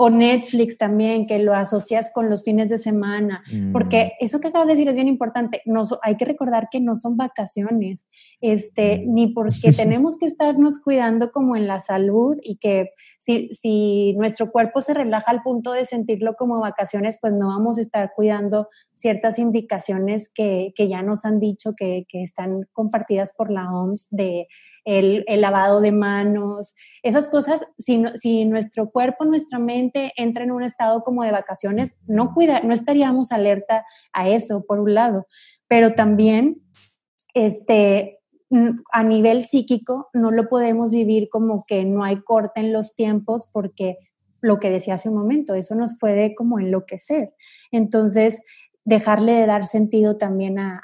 [0.09, 4.25] Netflix también, que lo asocias con los fines de semana, porque mm.
[4.25, 5.61] eso que acabas de decir es bien importante.
[5.65, 8.05] No, hay que recordar que no son vacaciones,
[8.41, 9.13] este, mm.
[9.13, 14.51] ni porque tenemos que estarnos cuidando como en la salud y que si, si nuestro
[14.51, 18.67] cuerpo se relaja al punto de sentirlo como vacaciones, pues no vamos a estar cuidando
[18.93, 24.07] ciertas indicaciones que, que ya nos han dicho que, que están compartidas por la OMS
[24.11, 24.47] de
[24.85, 30.63] el, lavado de manos, esas cosas, si, si nuestro cuerpo, nuestra mente entra en un
[30.63, 35.25] estado como de vacaciones, no, cuida, no estaríamos alerta a eso, por un lado,
[35.67, 36.61] pero también
[37.33, 38.19] este,
[38.91, 43.49] a nivel psíquico no lo podemos vivir como que no hay corte en los tiempos
[43.51, 43.97] porque
[44.41, 47.33] lo que decía hace un momento, eso nos puede como enloquecer.
[47.71, 48.43] Entonces,
[48.85, 50.81] dejarle de dar sentido también a,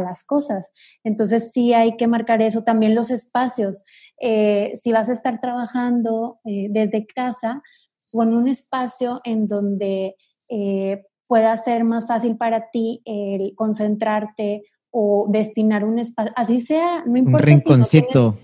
[0.00, 0.72] las cosas.
[1.04, 3.82] Entonces sí hay que marcar eso, también los espacios.
[4.20, 7.62] Eh, si vas a estar trabajando eh, desde casa,
[8.10, 10.16] pon un espacio en donde
[10.48, 17.04] eh, pueda ser más fácil para ti el concentrarte o destinar un espacio, así sea,
[17.06, 17.38] no importa.
[17.38, 18.38] Un rinconcito.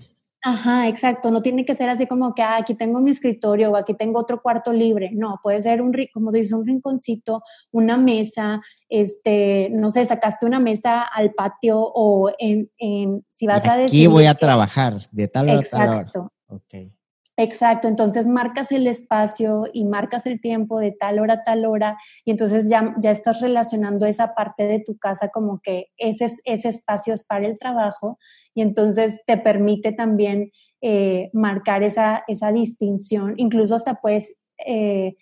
[0.45, 1.31] Ajá, exacto.
[1.31, 4.19] No tiene que ser así como que ah, aquí tengo mi escritorio o aquí tengo
[4.19, 5.11] otro cuarto libre.
[5.13, 10.59] No, puede ser un, como dices, un rinconcito, una mesa, este, no sé, sacaste una
[10.59, 14.01] mesa al patio o en, en si vas a decir.
[14.01, 16.31] Aquí voy a trabajar de tal hora Exacto.
[16.47, 16.93] Okay.
[17.35, 21.97] Exacto, entonces marcas el espacio y marcas el tiempo de tal hora a tal hora
[22.25, 26.69] y entonces ya, ya estás relacionando esa parte de tu casa como que ese, ese
[26.69, 28.19] espacio es para el trabajo
[28.53, 35.15] y entonces te permite también eh, marcar esa, esa, distinción, incluso hasta puedes eh,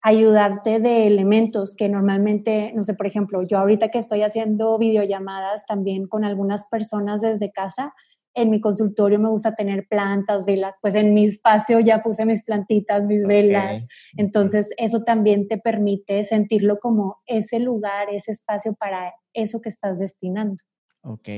[0.00, 5.66] ayudarte de elementos que normalmente, no sé, por ejemplo, yo ahorita que estoy haciendo videollamadas
[5.66, 7.92] también con algunas personas desde casa,
[8.34, 12.42] en mi consultorio me gusta tener plantas, velas, pues en mi espacio ya puse mis
[12.44, 13.84] plantitas, mis velas.
[14.16, 19.98] Entonces, eso también te permite sentirlo como ese lugar, ese espacio para eso que estás
[19.98, 20.62] destinando.
[21.02, 21.28] Ok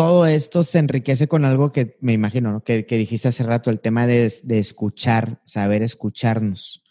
[0.00, 4.06] todo esto se enriquece con algo que me imagino, que, dijiste hace rato, el tema
[4.06, 6.82] de, escuchar, saber escucharnos.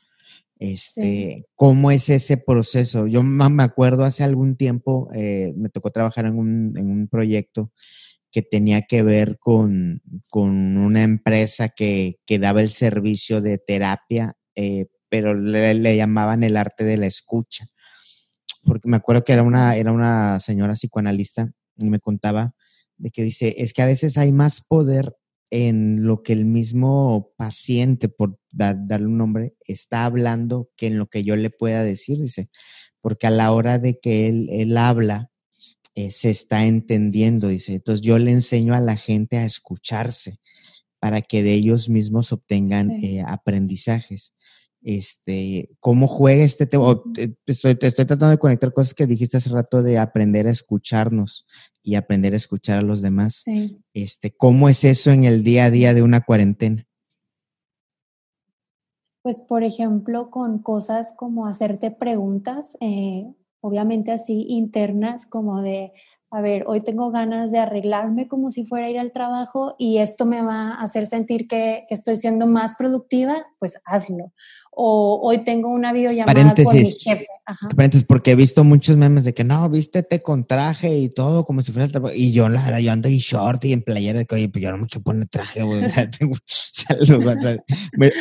[0.60, 3.08] Este, ¿Cómo es ese proceso?
[3.08, 7.72] Yo me acuerdo hace algún tiempo, eh, me tocó trabajar en un, proyecto
[8.32, 10.02] que tenía que ver con,
[10.34, 16.84] una empresa que, daba el servicio de terapia, eh, pero le, le, llamaban el arte
[16.84, 17.68] de la escucha.
[18.64, 22.54] Porque me acuerdo que era una, era una señora psicoanalista y me contaba
[22.98, 25.16] de que dice, es que a veces hay más poder
[25.52, 31.08] en lo que el mismo paciente, por darle un nombre, está hablando que en lo
[31.08, 32.50] que yo le pueda decir, dice,
[33.02, 35.29] porque a la hora de que él, él habla,
[36.06, 37.74] eh, se está entendiendo, dice.
[37.74, 40.40] Entonces yo le enseño a la gente a escucharse
[41.00, 44.34] para que de ellos mismos obtengan eh, aprendizajes
[44.82, 47.02] este, cómo juega este tema.
[47.46, 51.46] Estoy, estoy tratando de conectar cosas que dijiste hace rato de aprender a escucharnos
[51.84, 53.44] y aprender a escuchar a los demás.
[53.94, 56.86] Este, ¿Cómo es eso en el día a día de una cuarentena?
[59.22, 63.28] Pues, por ejemplo, con cosas como hacerte preguntas, eh,
[63.62, 65.92] obviamente así internas, como de,
[66.32, 69.98] a ver, hoy tengo ganas de arreglarme como si fuera a ir al trabajo y
[69.98, 74.32] esto me va a hacer sentir que, estoy siendo más productiva, pues hazlo.
[74.72, 77.26] O hoy tengo una videollamada con mi jefe.
[77.76, 81.64] Paréntesis, porque he visto muchos memes de que no, vístete con traje y todo como
[81.64, 82.14] si fuera el trabajo.
[82.16, 84.70] Y yo, la yo ando en short y en playera de que, oye, pues yo
[84.72, 85.84] no me quiero poner traje, güey.
[85.84, 86.36] O sea, tengo,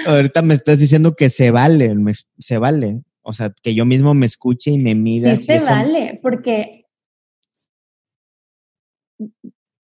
[0.07, 1.95] ahorita me estás diciendo que se vale,
[2.39, 3.03] se vale.
[3.29, 5.37] O sea, que yo mismo me escuche y me mida.
[5.37, 6.87] Sí, se vale, porque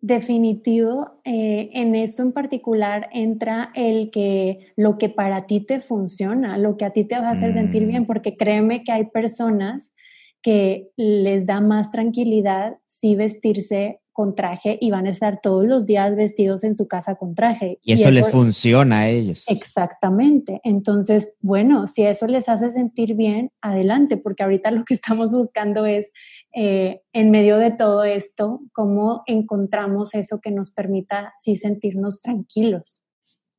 [0.01, 6.57] definitivo, eh, en esto en particular entra el que lo que para ti te funciona,
[6.57, 8.07] lo que a ti te va a hacer sentir bien, mm.
[8.07, 9.93] porque créeme que hay personas
[10.41, 15.85] que les da más tranquilidad si vestirse con traje y van a estar todos los
[15.85, 17.81] días vestidos en su casa con traje.
[17.83, 19.45] Y eso, les funciona a ellos.
[19.49, 20.61] Exactamente.
[20.63, 25.85] Entonces, bueno, si eso les hace sentir bien, adelante, porque ahorita lo que estamos buscando
[25.85, 26.13] es,
[26.55, 33.03] eh, en medio de todo esto, cómo encontramos eso que nos permita sí sentirnos tranquilos.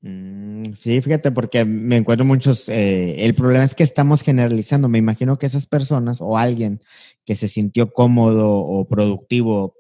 [0.02, 5.00] Mm, sí, fíjate, porque me encuentro muchos, eh, el problema es que estamos generalizando, me
[5.00, 6.80] imagino que esas personas o alguien
[7.26, 9.76] que se sintió cómodo o productivo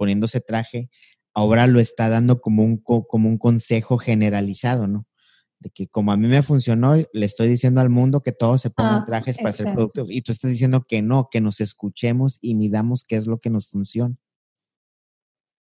[0.00, 0.88] poniéndose traje,
[1.34, 5.06] ahora lo está dando como un, como un consejo generalizado, ¿no?
[5.58, 8.70] De que como a mí me funcionó, le estoy diciendo al mundo que todos se
[8.70, 10.10] pongan ah, trajes para ser productivos.
[10.10, 13.50] Y tú estás diciendo que no, que nos escuchemos y midamos qué es lo que
[13.50, 14.16] nos funciona.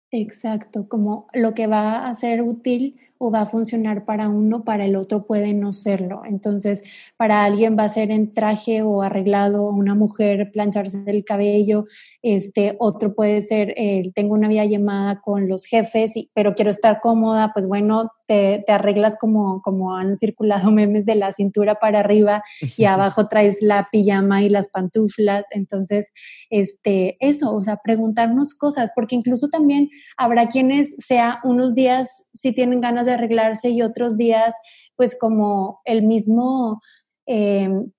[0.10, 4.86] Exacto, como lo que va a ser útil o va a funcionar para uno, para
[4.86, 6.22] el otro puede no serlo.
[6.26, 6.82] Entonces,
[7.18, 11.86] para alguien va a ser en traje o arreglado, una mujer plancharse el cabello,
[12.22, 17.00] este, otro puede ser, eh, tengo una vía llamada con los jefes, pero quiero estar
[17.02, 22.44] cómoda, pues bueno, te, arreglas como, como han circulado memes de la cintura para arriba
[22.78, 25.46] y abajo traes la pijama y las pantuflas.
[25.50, 26.08] Entonces,
[26.50, 32.54] este, eso, o sea, preguntarnos cosas, porque incluso también habrá quienes sea unos días si
[32.54, 34.56] tienen ganas arreglarse y otros días
[34.96, 36.82] pues como el mismo,
[37.26, 37.90] em,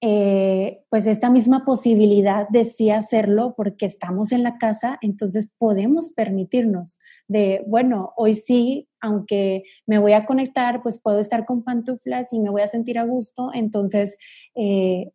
[0.00, 6.10] eh, pues esta misma posibilidad de sí hacerlo porque estamos en la casa, entonces podemos
[6.10, 12.32] permitirnos de, bueno, hoy sí, aunque me voy a conectar, pues puedo estar con pantuflas
[12.32, 14.16] y me voy a sentir a gusto, entonces...
[14.54, 15.10] Eh,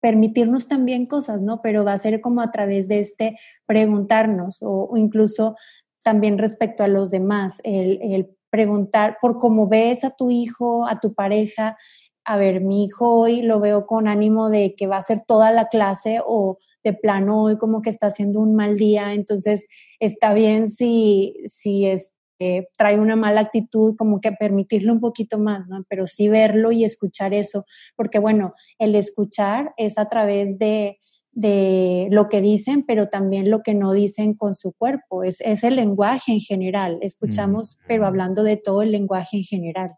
[0.00, 1.62] permitirnos también cosas, ¿no?
[1.62, 5.54] Pero va a ser como a través de este preguntarnos o, incluso
[6.02, 11.14] también respecto a los demás, el preguntar por cómo ves a tu hijo, a tu
[11.14, 11.78] pareja,
[12.24, 15.50] a ver, mi hijo hoy lo veo con ánimo de que va a ser toda
[15.50, 19.66] la clase o de plano hoy como que está haciendo un mal día, entonces
[20.00, 25.66] está bien si, si este, trae una mala actitud, como que permitirle un poquito más,
[25.68, 25.84] ¿no?
[25.88, 27.64] Pero sí verlo y escuchar eso,
[27.96, 30.98] porque bueno, el escuchar es a través de,
[31.32, 35.24] de lo que dicen, pero también lo que no dicen con su cuerpo.
[35.24, 36.98] Es, es el lenguaje en general.
[37.00, 39.92] Escuchamos, pero hablando de todo el lenguaje en general.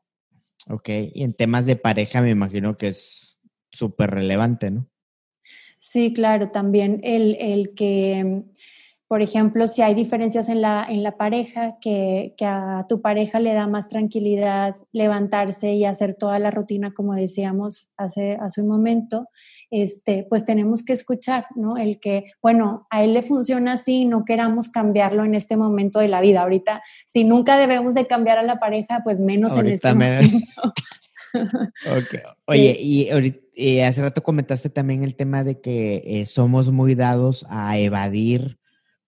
[0.71, 3.39] Ok, y en temas de pareja me imagino que es
[3.71, 4.89] súper relevante, ¿no?
[5.79, 8.45] Sí, claro, también el, el que
[9.07, 13.39] por ejemplo, si hay diferencias en la, en la pareja, que, que, a tu pareja
[13.39, 18.69] le da más tranquilidad levantarse y hacer toda la rutina, como decíamos hace, hace un
[18.69, 19.29] momento,
[19.71, 21.77] este, pues tenemos que escuchar, ¿no?
[21.77, 26.09] El que, bueno, a él le funciona así, no queramos cambiarlo en este momento de
[26.09, 26.43] la vida.
[26.43, 30.37] Ahorita, si nunca debemos de cambiar a la pareja, pues menos en este momento.
[31.87, 32.21] okay.
[32.47, 33.09] Oye, y,
[33.55, 38.59] y, hace rato comentaste también el tema de que eh, somos muy dados a evadir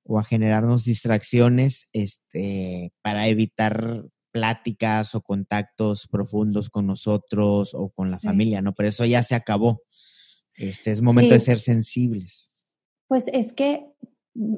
[0.04, 4.04] o a generarnos distracciones este, para evitar
[4.36, 8.74] pláticas o contactos profundos con nosotros o con la familia, ¿no?
[8.74, 9.80] Pero eso ya se acabó.
[10.58, 12.50] Este es momento de ser sensibles.
[13.08, 13.86] Pues es que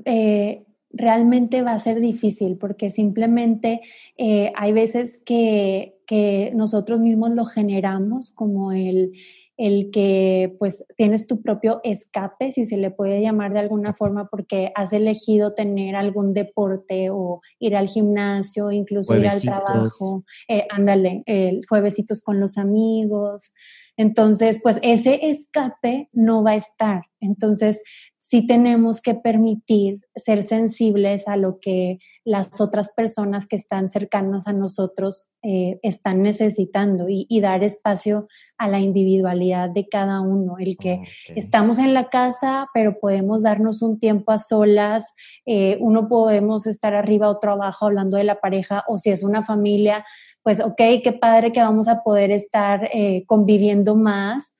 [0.04, 3.80] eh, realmente va a ser difícil porque simplemente
[4.16, 9.12] eh, hay veces que, que nosotros mismos lo generamos como el
[9.58, 14.28] el que pues tienes tu propio escape, si se le puede llamar de alguna forma,
[14.28, 20.64] porque has elegido tener algún deporte o ir al gimnasio, incluso ir al trabajo, eh,
[20.70, 23.52] ándale, el juevesitos con los amigos.
[23.98, 27.02] Entonces, pues ese escape no va a estar.
[27.20, 27.82] Entonces,
[28.28, 34.46] sí tenemos que permitir ser sensibles a lo que las otras personas que están cercanas
[34.46, 38.28] a nosotros eh, están necesitando y, dar espacio
[38.58, 40.56] a la individualidad de cada uno.
[40.58, 41.00] El que
[41.34, 45.14] estamos en la casa, pero podemos darnos un tiempo a solas,
[45.46, 49.40] eh, uno podemos estar arriba, otro abajo hablando de la pareja, o si es una
[49.40, 50.04] familia,
[50.48, 54.54] pues ok, qué padre que vamos a poder estar eh, conviviendo más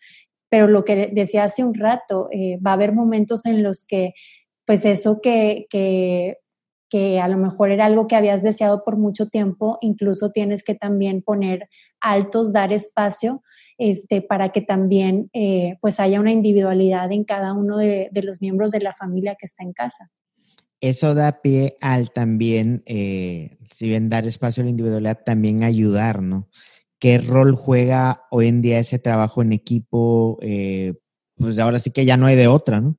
[0.48, 4.14] pero lo que decía hace un rato, eh, va a haber momentos en los que,
[4.66, 6.38] pues eso que, que,
[6.90, 10.74] que, a lo mejor era algo que habías deseado por mucho tiempo, incluso tienes que
[10.74, 11.68] también poner
[12.00, 13.42] altos, dar espacio,
[13.76, 18.72] este, para que también eh, pues haya una individualidad en cada uno de, los miembros
[18.72, 20.10] de la familia que está en casa.
[20.80, 26.22] Eso da pie al también, eh, si bien dar espacio a la individualidad, también ayudar,
[26.22, 26.48] ¿no?
[27.00, 30.38] ¿Qué rol juega hoy en día ese trabajo en equipo?
[30.40, 30.94] Eh,
[31.36, 32.96] pues ahora sí que ya no hay de otra, ¿no?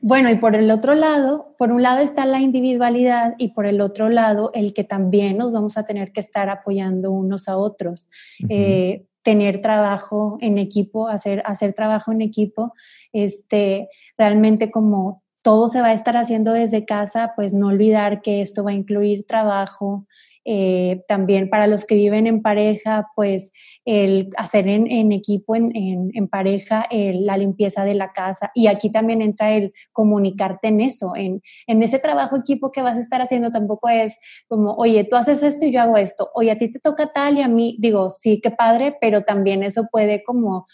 [0.00, 3.80] Bueno, y por el otro lado, por un lado está la individualidad y por el
[3.80, 8.08] otro lado el que también nos vamos a tener que estar apoyando unos a otros.
[8.48, 12.74] Eh, tener trabajo en equipo, hacer, hacer trabajo en equipo,
[13.12, 18.40] este, realmente como todo se va a estar haciendo desde casa, pues no olvidar que
[18.40, 20.04] esto va a incluir trabajo,
[20.44, 23.52] eh, también para los que viven en pareja, pues
[23.84, 28.50] el hacer en, equipo, en, pareja, la limpieza de la casa.
[28.56, 32.96] Y aquí también entra el comunicarte en eso, en, en ese trabajo equipo que vas
[32.96, 34.18] a estar haciendo tampoco es
[34.48, 37.38] como, oye, tú haces esto y yo hago esto, oye, a ti te toca tal
[37.38, 40.66] y a mí, digo, sí, qué padre, pero también eso puede como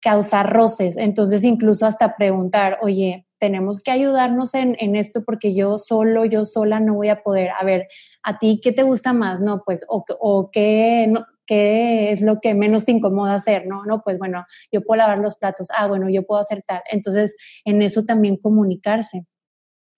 [0.00, 0.96] causar roces.
[0.96, 6.44] Entonces, incluso hasta preguntar, oye, tenemos que ayudarnos en, en, esto porque yo solo, yo
[6.44, 7.50] sola no voy a poder.
[7.58, 7.86] A ver,
[8.22, 9.40] ¿a ti qué te gusta más?
[9.40, 13.84] No, pues, o, o qué, no, qué es lo que menos te incomoda hacer, ¿no?
[13.84, 16.82] No, pues bueno, yo puedo lavar los platos, ah, bueno, yo puedo hacer tal.
[16.90, 19.26] Entonces, en eso también comunicarse.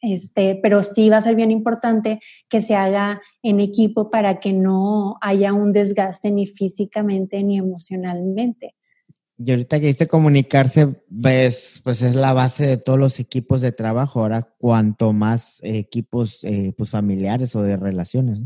[0.00, 4.52] Este, pero sí va a ser bien importante que se haga en equipo para que
[4.52, 8.74] no haya un desgaste ni físicamente ni emocionalmente.
[9.44, 13.72] Y ahorita que dice comunicarse, ves, pues es la base de todos los equipos de
[13.72, 14.20] trabajo.
[14.20, 18.40] Ahora, cuanto más equipos eh, pues familiares o de relaciones.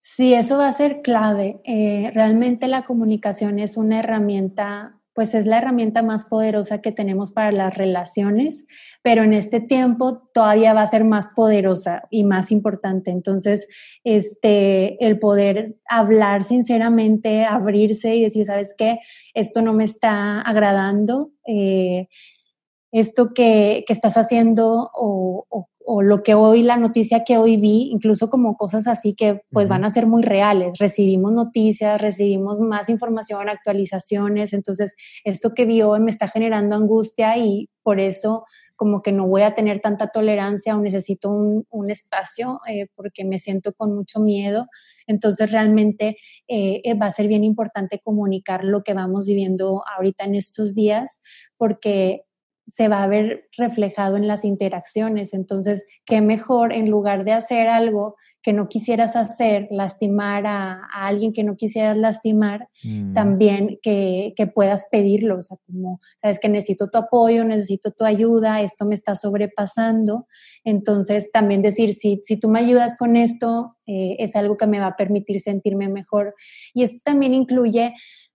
[0.00, 1.60] Sí, eso va a ser clave.
[1.64, 7.32] Eh, realmente la comunicación es una herramienta pues es la herramienta más poderosa que tenemos
[7.32, 8.66] para las relaciones,
[9.02, 13.10] pero en este tiempo todavía va a ser más poderosa y más importante.
[13.10, 13.66] Entonces,
[14.04, 19.00] este, el poder hablar sinceramente, abrirse y decir, ¿sabes qué?
[19.34, 21.32] Esto no me está agradando.
[21.46, 22.08] Eh,
[22.92, 27.56] esto que, que, estás haciendo o, o, o lo que hoy, la noticia que hoy
[27.56, 30.78] vi, incluso como cosas así que pues van a ser muy reales.
[30.78, 37.36] Recibimos noticias, recibimos más información, actualizaciones, entonces esto que vi hoy me está generando angustia
[37.38, 38.44] y por eso
[38.76, 43.24] como que no voy a tener tanta tolerancia o necesito un, un espacio eh, porque
[43.24, 44.68] me siento con mucho miedo.
[45.08, 50.36] Entonces realmente eh, va a ser bien importante comunicar lo que vamos viviendo ahorita en
[50.36, 51.18] estos días
[51.56, 52.22] porque
[52.70, 55.34] se va a ver reflejado en las interacciones.
[55.34, 61.32] Entonces, qué mejor en lugar de hacer algo que no quisieras hacer, lastimar a, alguien
[61.32, 63.12] que no quisieras lastimar, mm.
[63.12, 68.62] también que, puedas pedirlo, o sea, como, sabes que necesito tu apoyo, necesito tu ayuda,
[68.62, 70.26] esto me está sobrepasando,
[70.64, 74.80] entonces también decir, si, si tú me ayudas con esto, eh, es algo que me
[74.80, 76.34] va a permitir sentirme mejor.
[76.72, 77.92] Y esto también incluye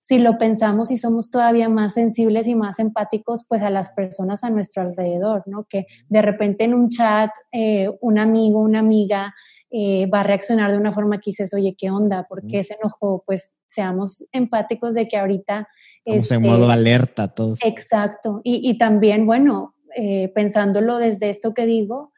[0.08, 4.44] si lo pensamos y somos todavía más sensibles y más empáticos, pues a las personas
[4.44, 5.66] a nuestro alrededor, ¿no?
[5.68, 9.34] Que de repente en un chat eh, un amigo, una amiga
[9.72, 12.28] eh, va a reaccionar de una forma que dices, oye, ¿qué onda?
[12.30, 13.24] ¿Por qué se enojó?
[13.26, 15.68] Pues seamos empáticos de que ahorita...
[16.06, 17.60] Estamos en modo este, alerta todos.
[17.64, 18.42] Exacto.
[18.44, 22.12] Y, y también, bueno, eh, pensándolo desde esto que digo,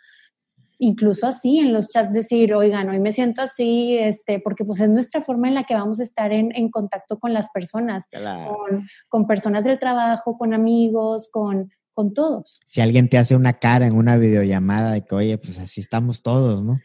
[0.80, 4.89] incluso así en los chats decir, oigan, hoy me siento así, este, porque pues es
[4.89, 8.88] nuestra forma en la que vamos a estar en, en contacto con las personas, con,
[9.07, 12.59] con, personas del trabajo, con amigos, con, con todos.
[12.65, 16.21] Si alguien te hace una cara en una videollamada de que, oye, pues así estamos
[16.21, 16.80] todos, ¿no?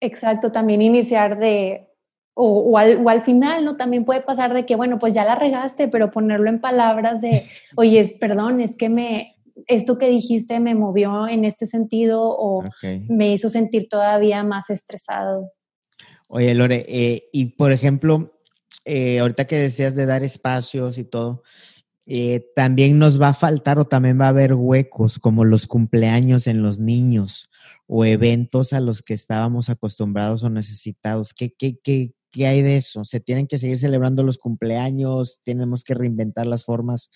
[0.00, 1.88] Exacto, también iniciar de,
[2.34, 3.76] o, o, al, o, al, final, ¿no?
[3.76, 7.42] También puede pasar de que, bueno, pues ya la regaste, pero ponerlo en palabras de,
[7.76, 12.62] oye, perdón, es que me, esto que dijiste me movió en este sentido o
[13.08, 15.52] me hizo sentir todavía más estresado.
[16.28, 18.38] Oye, Lore, eh, y por ejemplo,
[18.84, 21.42] eh, ahorita que decías de dar espacios y todo,
[22.10, 26.46] eh, también nos va a faltar o también va a haber huecos como los cumpleaños
[26.46, 27.50] en los niños
[27.86, 31.34] o eventos a los que estábamos acostumbrados o necesitados.
[31.34, 33.04] ¿Qué, qué, qué, qué hay de eso?
[33.04, 35.40] ¿Se tienen que seguir celebrando los cumpleaños?
[35.44, 37.10] ¿Tenemos que reinventar las formas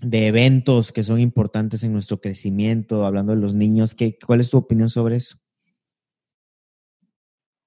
[0.00, 3.94] de eventos que son importantes en nuestro crecimiento, hablando de los niños.
[3.94, 5.38] ¿qué, ¿Cuál es tu opinión sobre eso?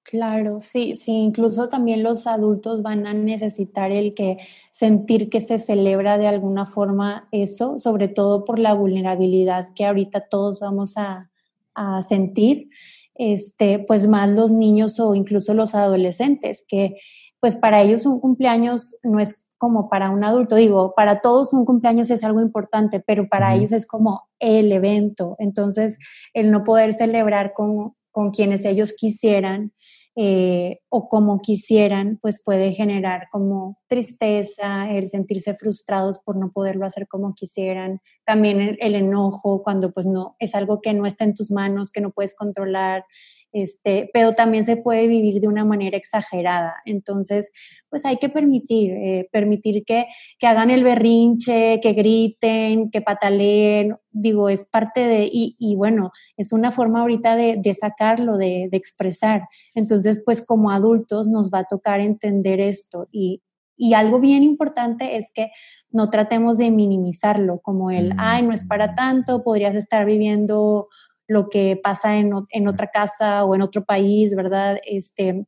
[0.03, 4.37] Claro, sí, sí, incluso también los adultos van a necesitar el que
[4.71, 10.27] sentir que se celebra de alguna forma eso, sobre todo por la vulnerabilidad que ahorita
[10.27, 11.29] todos vamos a,
[11.75, 12.69] a sentir,
[13.15, 16.97] este, pues más los niños o incluso los adolescentes, que
[17.39, 20.55] pues para ellos un cumpleaños no es como para un adulto.
[20.55, 25.35] Digo, para todos un cumpleaños es algo importante, pero para ellos es como el evento.
[25.37, 25.99] Entonces,
[26.33, 29.71] el no poder celebrar con, con quienes ellos quisieran
[30.15, 36.87] eh, o como quisieran, pues puede generar como tristeza, el sentirse frustrados por no poderlo
[36.87, 41.23] hacer como quisieran, también el, el enojo cuando pues no es algo que no está
[41.23, 43.05] en tus manos, que no puedes controlar,
[43.53, 46.75] este, pero también se puede vivir de una manera exagerada.
[46.85, 47.51] Entonces,
[47.89, 50.07] pues hay que permitir, eh, permitir que,
[50.39, 56.11] que, hagan el berrinche, que griten, que pataleen, digo, es parte de, y, y bueno,
[56.37, 59.47] es una forma ahorita de, de sacarlo, de, de, expresar.
[59.75, 63.41] Entonces, pues como adultos nos va a tocar entender esto y,
[63.77, 65.49] Y algo bien importante es que
[65.89, 68.95] no tratemos de minimizarlo, como el, ay, no es para mm.
[68.95, 70.87] tanto, podrías estar viviendo
[71.31, 74.77] lo que pasa en, en otra casa o en otro país, ¿verdad?
[74.85, 75.45] Este,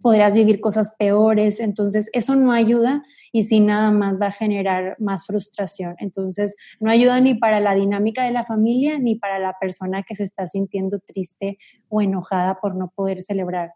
[0.00, 4.96] podrías vivir cosas peores, entonces eso no ayuda y sí nada más va a generar
[5.00, 5.96] más frustración.
[5.98, 10.14] Entonces no ayuda ni para la dinámica de la familia ni para la persona que
[10.14, 11.58] se está sintiendo triste
[11.88, 13.72] o enojada por no poder celebrar.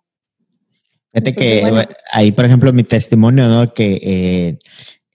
[1.12, 3.72] Fíjate que ahí, por ejemplo, mi testimonio, ¿no?
[3.72, 4.58] Que eh,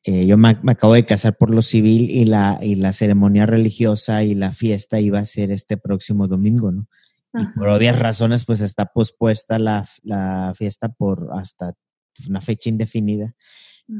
[0.05, 4.23] eh, yo me, acabo de casar por lo civil y la, y la ceremonia religiosa
[4.23, 6.87] y la fiesta iba a ser este próximo domingo, ¿no?
[7.35, 11.73] Y por obvias razones, pues está pospuesta la, la, fiesta por hasta
[12.29, 13.33] una fecha indefinida.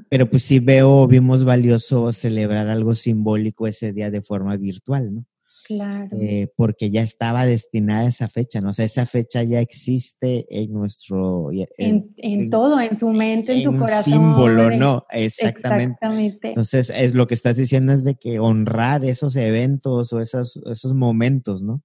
[0.08, 5.26] Pero pues sí veo, vimos valioso celebrar algo simbólico ese día de forma virtual, ¿no?
[5.66, 6.09] Claro.
[6.20, 8.72] Eh, porque ya estaba destinada esa fecha, ¿no?
[8.72, 11.49] O sea, esa fecha ya existe en nuestro...
[11.78, 14.14] En, todo, en su mente, en, su corazón.
[14.14, 15.05] símbolo, ¿no?
[15.09, 15.93] Exactamente.
[15.93, 16.47] Exactamente.
[16.49, 20.93] Entonces, es lo que estás diciendo es de que honrar esos eventos o esos, esos
[20.93, 21.82] momentos, ¿no?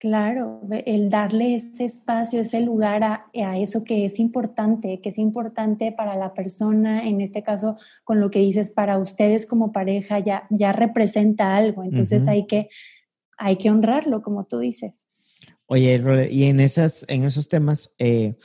[0.00, 5.92] Claro, el darle ese espacio, ese lugar a, eso que es importante, que es importante
[5.92, 10.46] para la persona, en este caso, con lo que dices, para ustedes como pareja ya,
[10.48, 12.70] ya representa algo, entonces hay, que,
[13.36, 15.04] hay que honrarlo, como tú dices.
[15.66, 18.38] Oye, y en, esas, en esos temas, eh,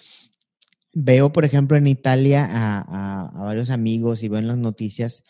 [0.92, 5.24] veo, por ejemplo, en Italia a, a varios amigos y veo en las noticias,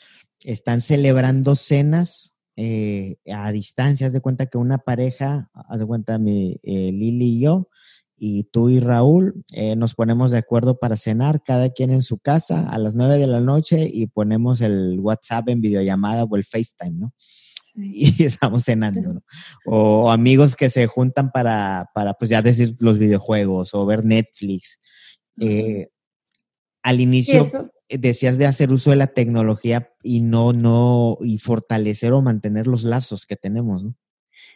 [0.44, 6.18] están celebrando cenas eh, a distancia, haz de cuenta que una pareja, haz de cuenta
[6.18, 7.70] mi, eh, Lili y yo,
[8.18, 12.18] y tú y Raúl, eh, nos ponemos de acuerdo para cenar, cada quien en su
[12.18, 16.46] casa a las nueve de la noche y ponemos el WhatsApp en videollamada o el
[16.46, 17.14] FaceTime, ¿no?
[17.78, 19.24] Y estamos cenando, ¿no?
[19.66, 24.80] O, amigos que se juntan para, para, pues ya decir los videojuegos o ver Netflix.
[26.86, 27.42] Al inicio,
[27.90, 32.68] eh, decías de hacer uso de la tecnología y no, no, y fortalecer o mantener
[32.68, 33.96] los lazos que tenemos, ¿no?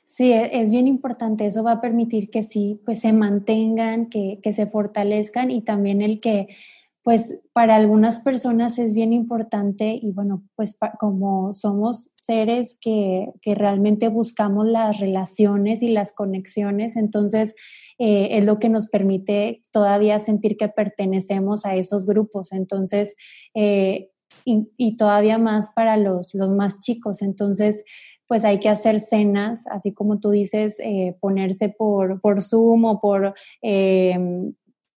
[0.06, 1.48] Sí, e, es bien importante.
[1.48, 6.04] Eso va a permitir que sí, pues se mantengan, que, que se fortalezcan y también
[6.04, 6.50] el que,
[7.04, 13.56] pues para algunas personas es bien importante y bueno, pues como somos seres que, que
[13.56, 17.56] realmente buscamos las relaciones y las conexiones, entonces
[18.00, 22.54] eh, es lo que nos permite todavía sentir que pertenecemos a esos grupos.
[22.54, 23.16] Entonces,
[23.54, 24.10] eh,
[24.45, 27.22] y, todavía más para los, los más chicos.
[27.22, 27.84] Entonces,
[28.26, 33.02] pues hay que hacer cenas, así como tú dices, eh, ponerse por, por Zoom o
[33.02, 33.34] por,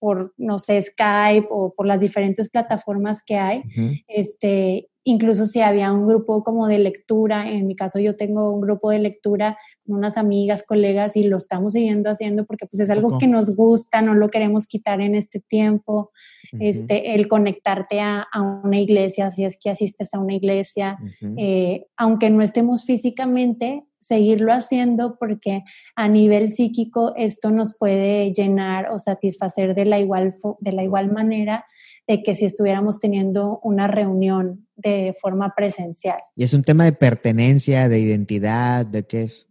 [0.02, 3.62] por, no sé, Skype o por las diferentes plataformas que hay,
[4.08, 8.60] este, incluso si había un grupo como de lectura, en mi caso yo tengo un
[8.60, 12.90] grupo de lectura con unas amigas, colegas y lo estamos siguiendo haciendo porque pues es
[12.90, 16.10] algo que nos gusta, no lo queremos quitar en este tiempo,
[16.52, 18.26] este, el conectarte a,
[18.64, 20.98] una iglesia, si es que asistes a una iglesia,
[21.36, 25.62] eh, aunque no estemos físicamente, seguirlo haciendo porque
[25.94, 31.12] a nivel psíquico esto nos puede llenar o satisfacer de la igual, de la igual
[31.12, 31.64] manera
[32.06, 36.20] de que si estuviéramos teniendo una reunión de forma presencial.
[36.34, 39.48] ¿Y es un tema de pertenencia, de identidad, de qué es?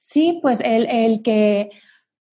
[0.00, 1.70] Sí, pues el, que,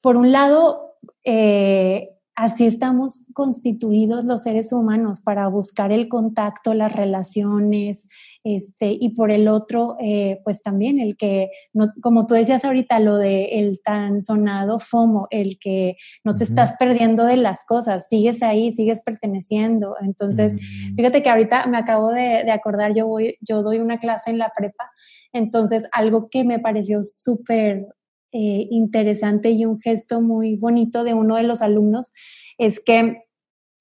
[0.02, 6.94] por un lado, eh, así estamos constituidos los seres humanos para buscar el contacto, las
[6.94, 8.08] relaciones,
[8.56, 12.98] este, y por el otro, eh, pues también el que, no, como tú decías ahorita,
[13.02, 18.08] lo de el tan sonado FOMO, el que no te estás perdiendo de las cosas,
[18.08, 19.98] sigues ahí, sigues perteneciendo.
[20.02, 20.96] Entonces, mm.
[20.96, 24.38] fíjate que ahorita me acabo de, de, acordar, yo, voy, yo doy una clase en
[24.38, 24.92] la prepa,
[25.34, 27.86] entonces algo que me pareció súper
[28.32, 32.14] eh, interesante y un gesto muy bonito de uno de los alumnos
[32.58, 33.24] es que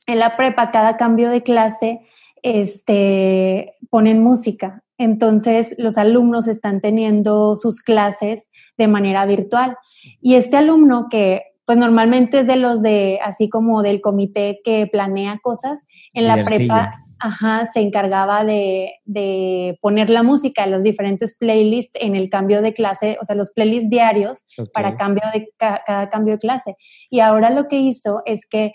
[0.07, 2.01] en la prepa, cada cambio de clase,
[2.47, 4.85] este, ponen música.
[4.99, 9.77] Entonces, los alumnos están teniendo sus clases de manera virtual.
[10.21, 14.87] Y este alumno que pues normalmente es de los de, así como del comité que
[14.87, 15.85] planea cosas,
[16.15, 22.15] en la prepa Ajá, se encargaba de, de, poner la música los diferentes playlists en
[22.15, 24.45] el cambio de clase, o sea, los playlists diarios
[24.75, 26.77] para cambio de cada cambio de clase.
[27.09, 28.73] Y ahora lo que hizo es que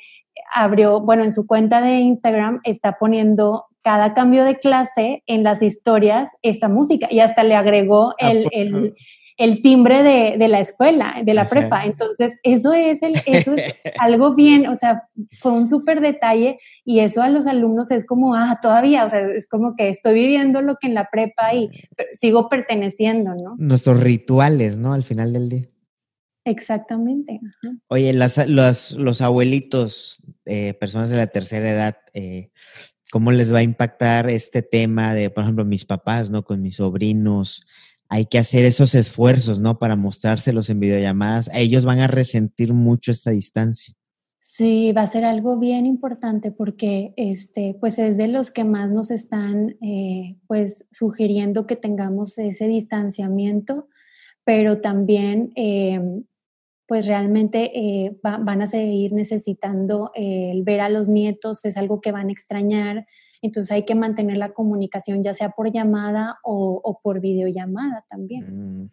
[0.53, 5.61] abrió, bueno, en su cuenta de Instagram está poniendo cada cambio de clase en las
[5.61, 8.95] historias esa música y hasta le agregó el, el,
[9.37, 11.85] el timbre de, de, la escuela, de la prepa.
[11.85, 15.03] Entonces, eso es, el, eso es algo bien, o sea,
[15.39, 19.21] fue un súper detalle y eso a los alumnos es como, ah, todavía, o sea,
[19.21, 21.69] es como que estoy viviendo lo que en la prepa y
[22.13, 23.55] sigo perteneciendo, ¿no?
[23.57, 24.93] Nuestros rituales, ¿no?
[24.93, 25.67] Al final del día.
[26.43, 27.39] Exactamente.
[27.87, 32.49] Oye, las, los, los abuelitos, eh, personas de la tercera edad, eh,
[33.11, 36.45] ¿Cómo les va a impactar este tema de, por ejemplo, mis papás, ¿no?
[36.45, 37.61] Con mis sobrinos.
[38.07, 39.79] Hay que hacer esos esfuerzos, ¿no?
[39.79, 41.51] Para mostrárselos en videollamadas.
[41.53, 43.93] Ellos van a resentir mucho esta distancia.
[44.39, 48.89] Sí, va a ser algo bien importante porque este, pues es de los que más
[48.89, 53.89] nos están eh, pues sugiriendo que tengamos ese distanciamiento,
[54.45, 56.23] pero también em,
[56.91, 62.01] pues realmente eh, van a seguir necesitando eh, el ver a los nietos, es algo
[62.01, 63.07] que van a extrañar,
[63.41, 68.91] entonces hay que mantener la comunicación ya sea por llamada o, por videollamada también.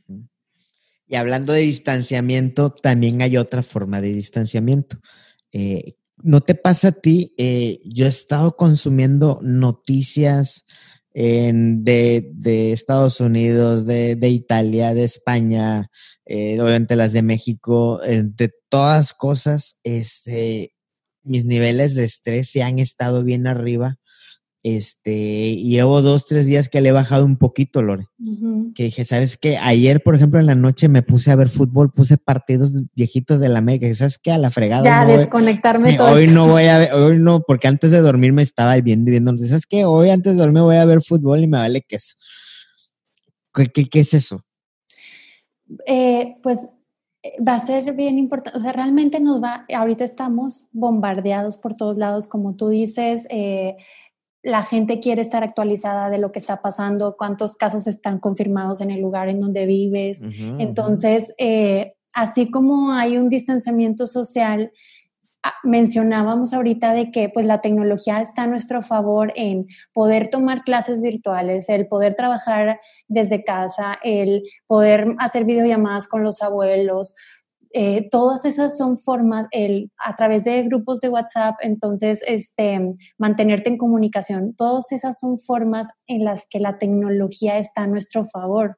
[1.08, 5.00] Y hablando de distanciamiento, también hay otra forma de distanciamiento.
[5.50, 7.34] Eh, ¿No te pasa a ti?
[7.84, 10.66] yo he estado consumiendo noticias
[11.18, 15.90] de, Estados Unidos, de, Italia, de España,
[16.26, 20.74] eh, obviamente las de México, eh, de todas cosas, este,
[21.22, 23.98] mis niveles de estrés se han estado bien arriba
[24.62, 28.06] este, y llevo dos, tres días que le he bajado un poquito, Lore.
[28.74, 29.56] Que dije, ¿sabes qué?
[29.56, 33.48] Ayer, por ejemplo, en la noche me puse a ver fútbol, puse partidos viejitos de
[33.48, 33.92] la América.
[33.94, 34.32] ¿Sabes qué?
[34.32, 34.84] A la fregada.
[34.84, 36.12] Ya, desconectarme todo.
[36.12, 39.36] Hoy no voy a ver, hoy no, porque antes de dormir me estaba viendo, viendo.
[39.38, 39.84] ¿Sabes qué?
[39.84, 42.14] Hoy antes de dormir voy a ver fútbol y me vale queso.
[43.54, 44.44] ¿Qué, qué, qué es eso?
[45.86, 46.68] Eh, pues
[47.22, 51.74] eh, va a ser bien importante, o sea, realmente nos va, ahorita estamos bombardeados por
[51.74, 53.76] todos lados, como tú dices, eh,
[54.42, 58.90] la gente quiere estar actualizada de lo que está pasando, cuántos casos están confirmados en
[58.90, 60.22] el lugar en donde vives.
[60.58, 64.72] Entonces, eh, así como hay un distanciamiento social,
[65.42, 70.62] ah, mencionábamos ahorita de que pues la tecnología está a nuestro favor en poder tomar
[70.62, 77.14] clases virtuales, el poder trabajar desde casa, el poder hacer videollamadas con los abuelos,
[77.72, 83.68] eh, todas esas son formas, el, a través de grupos de WhatsApp, entonces, este, mantenerte
[83.68, 88.76] en comunicación, todas esas son formas en las que la tecnología está a nuestro favor.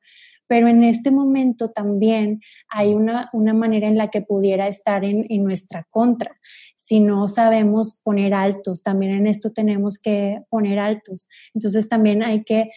[0.49, 5.25] Pero en este momento también hay una, una manera en la que pudiera estar en,
[5.29, 6.41] en nuestra contra.
[6.75, 11.29] Si no sabemos poner altos, también en esto tenemos que poner altos.
[11.55, 12.71] Entonces también hay que,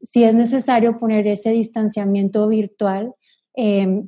[0.00, 3.14] si es necesario poner ese distanciamiento virtual,
[3.56, 4.04] eh,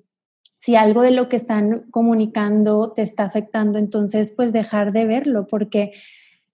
[0.60, 5.46] si algo de lo que están comunicando te está afectando, entonces pues dejar de verlo,
[5.46, 5.92] porque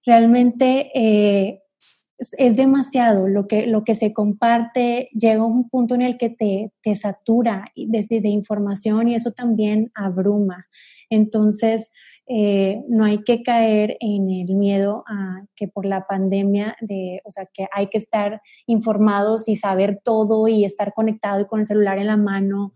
[0.05, 1.65] realmente eh,
[2.17, 6.71] es, demasiado lo que, lo que se comparte, llega un punto en el que te,
[6.83, 10.69] te satura desde de información y eso también abruma.
[11.11, 11.91] Entonces,
[12.29, 17.33] eh, no hay que caer en el miedo a que por la pandemia, de, o
[17.33, 21.67] sea, que hay que estar informados y saber todo y estar conectado y con el
[21.67, 22.73] celular en la mano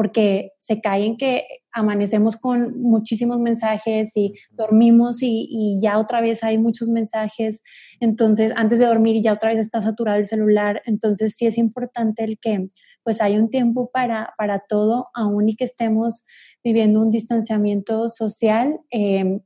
[0.00, 6.42] porque se cae en que amanecemos con muchísimos mensajes y dormimos y, ya otra vez
[6.42, 7.62] hay muchos mensajes,
[8.00, 12.24] entonces antes de dormir ya otra vez está saturado el celular, entonces sí es importante
[12.24, 12.68] el que
[13.02, 16.24] pues hay un tiempo para, para todo, aún y que estemos
[16.64, 18.80] viviendo un distanciamiento social.
[18.88, 19.40] Em,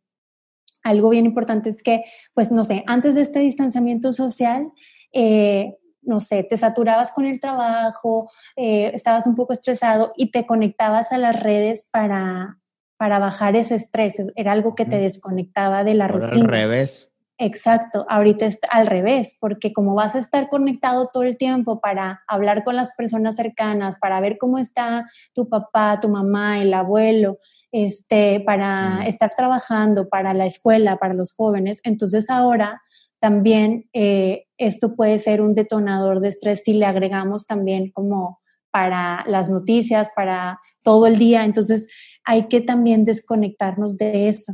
[0.85, 4.71] algo bien importante es que, pues no sé, antes de este distanciamiento social,
[5.13, 5.75] eh,
[6.07, 11.13] no sé, te saturabas con el trabajo, eh, estabas un poco estresado y te conectabas
[11.13, 12.59] a las redes para,
[12.97, 14.17] para bajar ese estrés.
[14.37, 16.43] Era algo que te desconectaba de la Ahora rutina.
[16.43, 17.11] Al revés.
[17.37, 22.23] Exacto, ahorita es al revés, porque como vas a estar conectado todo el tiempo para
[22.29, 27.39] hablar con las personas cercanas, para ver cómo está tu papá, tu mamá, el abuelo,
[27.73, 32.81] este, para estar trabajando, para la escuela, para los jóvenes, entonces ahora
[33.19, 38.41] también eh, esto puede ser un detonador de estrés si le agregamos también como
[38.71, 41.45] para las noticias, para todo el día.
[41.45, 41.89] Entonces
[42.25, 44.53] hay que también desconectarnos de eso.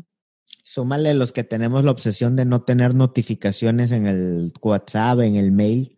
[0.62, 5.53] Súmale los que tenemos la obsesión de no tener notificaciones en el WhatsApp, en el
[5.53, 5.96] mail.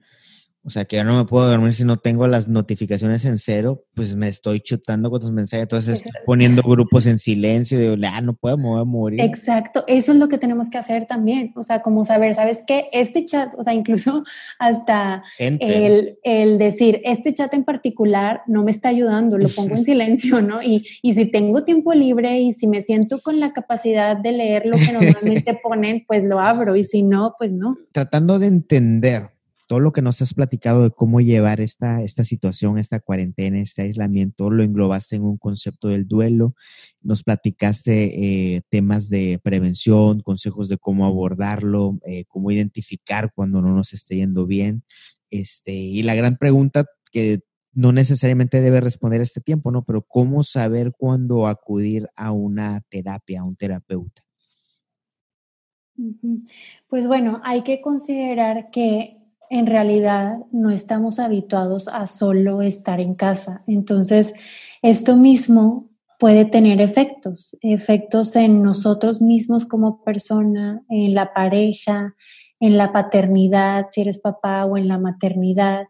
[0.65, 3.85] O sea, que yo no me puedo dormir si no tengo las notificaciones en cero,
[3.95, 8.35] pues me estoy chutando con tus mensajes, entonces poniendo grupos en silencio, digo, ah, no
[8.35, 9.21] puedo, me voy a morir.
[9.21, 12.87] Exacto, eso es lo que tenemos que hacer también, o sea, como saber, ¿sabes qué?
[12.93, 14.23] Este chat, o sea, incluso
[14.61, 19.85] hasta el, el, decir, este chat en particular no me está ayudando, lo pongo en
[19.85, 20.63] silencio, ¿no?
[20.63, 24.67] Y, y si tengo tiempo libre y si me siento con la capacidad de leer
[24.67, 27.77] lo que normalmente ponen, pues lo abro, y si no, pues no.
[27.91, 29.33] Tratando de entender
[29.67, 33.83] todo lo que nos has platicado de cómo llevar esta, esta situación, esta cuarentena, este
[33.83, 36.55] aislamiento, lo englobaste en un concepto del duelo,
[37.01, 43.75] nos platicaste eh, temas de prevención, consejos de cómo abordarlo, eh, cómo identificar cuando no
[43.75, 44.85] nos esté yendo bien.
[45.31, 47.41] Este, y la gran pregunta que
[47.73, 49.85] no necesariamente debe responder este tiempo, ¿no?
[49.85, 54.23] Pero cómo saber cuándo acudir a una terapia, a un terapeuta.
[56.89, 59.22] Pues bueno, hay que considerar que
[59.53, 63.63] en realidad no estamos habituados a solo estar en casa.
[63.67, 64.33] Entonces,
[64.81, 72.15] esto mismo puede tener efectos, efectos en nosotros mismos como persona, en la pareja,
[72.61, 75.85] en la paternidad, si eres papá o en la maternidad,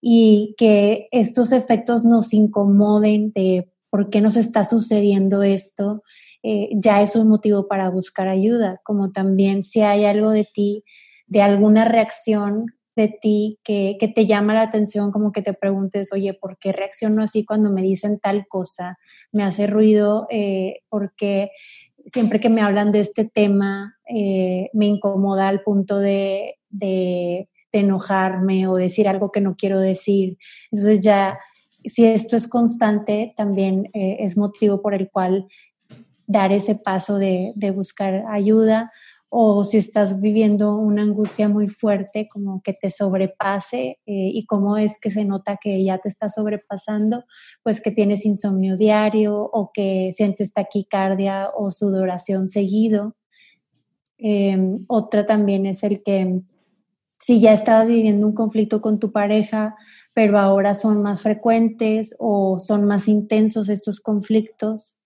[0.00, 6.02] y que estos efectos nos incomoden de por qué nos está sucediendo esto,
[6.42, 10.84] eh, ya es un motivo para buscar ayuda, como también si hay algo de ti,
[11.26, 12.66] de alguna reacción
[12.96, 17.22] de ti que, te llama la atención, como que te preguntes, oye, ¿por qué reacciono
[17.22, 18.98] así cuando me dicen tal cosa?
[19.32, 21.50] Me hace ruido eh, porque
[22.06, 28.68] siempre que me hablan de este tema eh, me incomoda al punto de, de, enojarme
[28.68, 30.38] o decir algo que no quiero decir.
[30.70, 31.40] Entonces ya,
[31.84, 35.48] si esto es constante, también es motivo por el cual
[36.26, 38.92] dar ese paso de, buscar ayuda
[39.36, 44.76] o si estás viviendo una angustia muy fuerte, como que te sobrepase eh, y cómo
[44.76, 47.24] es que se nota que ya te está sobrepasando,
[47.64, 53.16] pues que tienes insomnio diario o que sientes taquicardia o sudoración seguido.
[54.18, 56.40] Em, otra también es el que
[57.18, 59.74] si ya estabas viviendo un conflicto con tu pareja,
[60.12, 64.96] pero ahora son más frecuentes o son más intensos estos conflictos,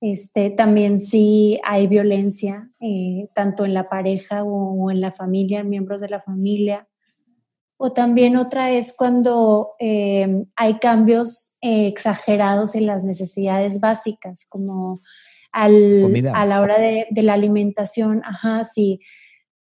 [0.00, 5.68] este, también si hay violencia, eh, tanto en la pareja o, en la familia, en
[5.68, 6.88] miembros de la familia.
[7.76, 15.02] O también otra es cuando eh, hay cambios eh, exagerados en las necesidades básicas, como
[15.52, 19.00] al, a la hora de, de, la alimentación, ajá, si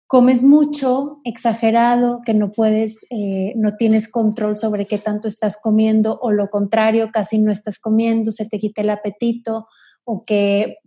[0.06, 3.06] comes mucho, exagerado, que no puedes,
[3.54, 8.32] no tienes control sobre qué tanto estás comiendo, o lo contrario, casi no estás comiendo,
[8.32, 9.66] se te quita el apetito,
[10.10, 10.78] o que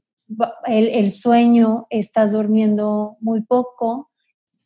[0.65, 4.09] el, sueño estás durmiendo muy poco,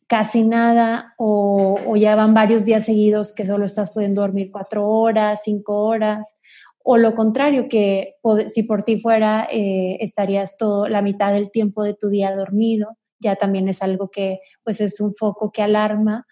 [0.06, 5.42] casi nada, o, ya van varios días seguidos que solo estás pudiendo dormir cuatro horas,
[5.44, 6.36] cinco horas,
[6.82, 8.14] o lo contrario, que
[8.46, 12.96] si por ti fuera, eh, estarías todo la mitad del tiempo de tu día dormido,
[13.18, 16.26] ya también es algo que pues es un foco que alarma.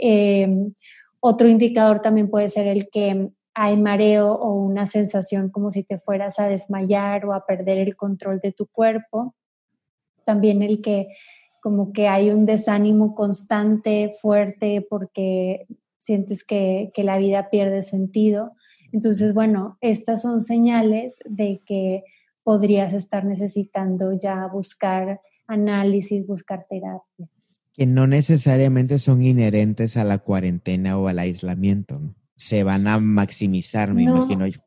[0.00, 0.48] Eh,
[1.20, 5.98] otro indicador también puede ser el que hay mareo o una sensación como si te
[5.98, 9.34] fueras a desmayar o a perder el control de tu cuerpo.
[10.24, 11.08] También el que
[11.62, 15.66] como que hay un desánimo constante, fuerte, porque
[15.98, 18.52] sientes que, la vida pierde sentido.
[18.90, 22.02] Entonces, bueno, estas son señales de que
[22.42, 27.28] podrías estar necesitando ya buscar análisis, buscar terapia.
[27.74, 32.00] Que no necesariamente son inherentes a la cuarentena o al aislamiento.
[32.00, 32.14] ¿no?
[32.36, 34.60] Se van a maximizar, me imagino yo.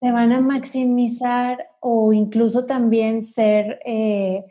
[0.00, 4.44] Se van a maximizar o incluso también ser eh,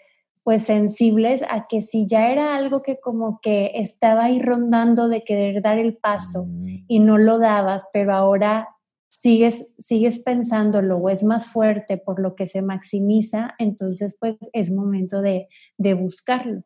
[0.43, 5.23] pues sensibles a que si ya era algo que como que estaba ahí rondando de
[5.23, 6.86] querer dar el paso mm.
[6.88, 8.69] y no lo dabas, pero ahora
[9.09, 14.71] sigues, sigues pensándolo o es más fuerte por lo que se maximiza, entonces pues es
[14.71, 15.47] momento de,
[15.78, 16.63] de buscarlo.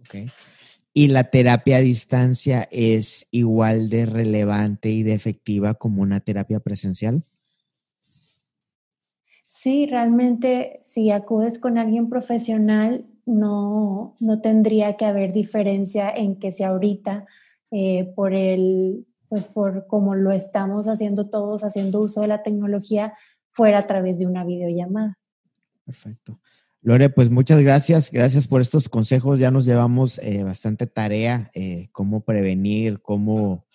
[0.00, 0.30] Okay
[0.94, 6.60] y la terapia a distancia es igual de relevante y de efectiva como una terapia
[6.60, 7.24] presencial?
[9.46, 16.52] Sí, realmente si acudes con alguien profesional, no, no tendría que haber diferencia en que
[16.52, 17.26] si ahorita
[17.70, 23.14] eh, por el, pues por como lo estamos haciendo todos, haciendo uso de la tecnología,
[23.50, 25.18] fuera a través de una videollamada.
[25.84, 26.40] Perfecto.
[26.84, 28.10] Lore, pues muchas gracias.
[28.10, 29.38] Gracias por estos consejos.
[29.38, 33.68] Ya nos llevamos eh, bastante tarea, eh, cómo prevenir, cómo,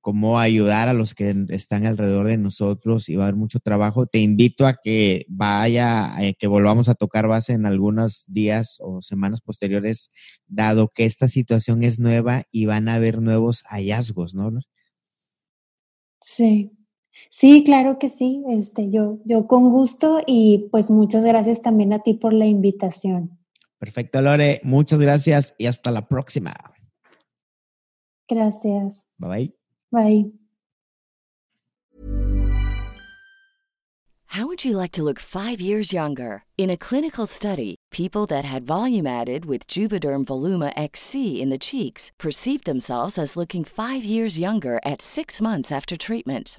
[0.00, 4.06] cómo ayudar a los que están alrededor de nosotros y va a haber mucho trabajo.
[4.06, 9.02] Te invito a que vaya, eh, que volvamos a tocar base en algunos días o
[9.02, 10.10] semanas posteriores,
[10.46, 14.50] dado que esta situación es nueva y van a haber nuevos hallazgos, ¿no?
[16.22, 16.72] Sí,
[17.30, 18.42] Sí, claro que sí.
[18.48, 23.38] Este, yo, yo con gusto y pues muchas gracias también a ti por la invitación.
[23.78, 24.60] Perfecto, Lore.
[24.64, 26.54] Muchas gracias y hasta la próxima.
[28.28, 29.04] Gracias.
[29.18, 29.54] Bye bye.
[29.90, 30.44] Bye.
[34.34, 36.42] How would you like to look five years younger?
[36.58, 41.58] In a clinical study, people that had volume added with Juvederm Voluma XC in the
[41.58, 46.58] cheeks perceived themselves as looking five years younger at six months after treatment.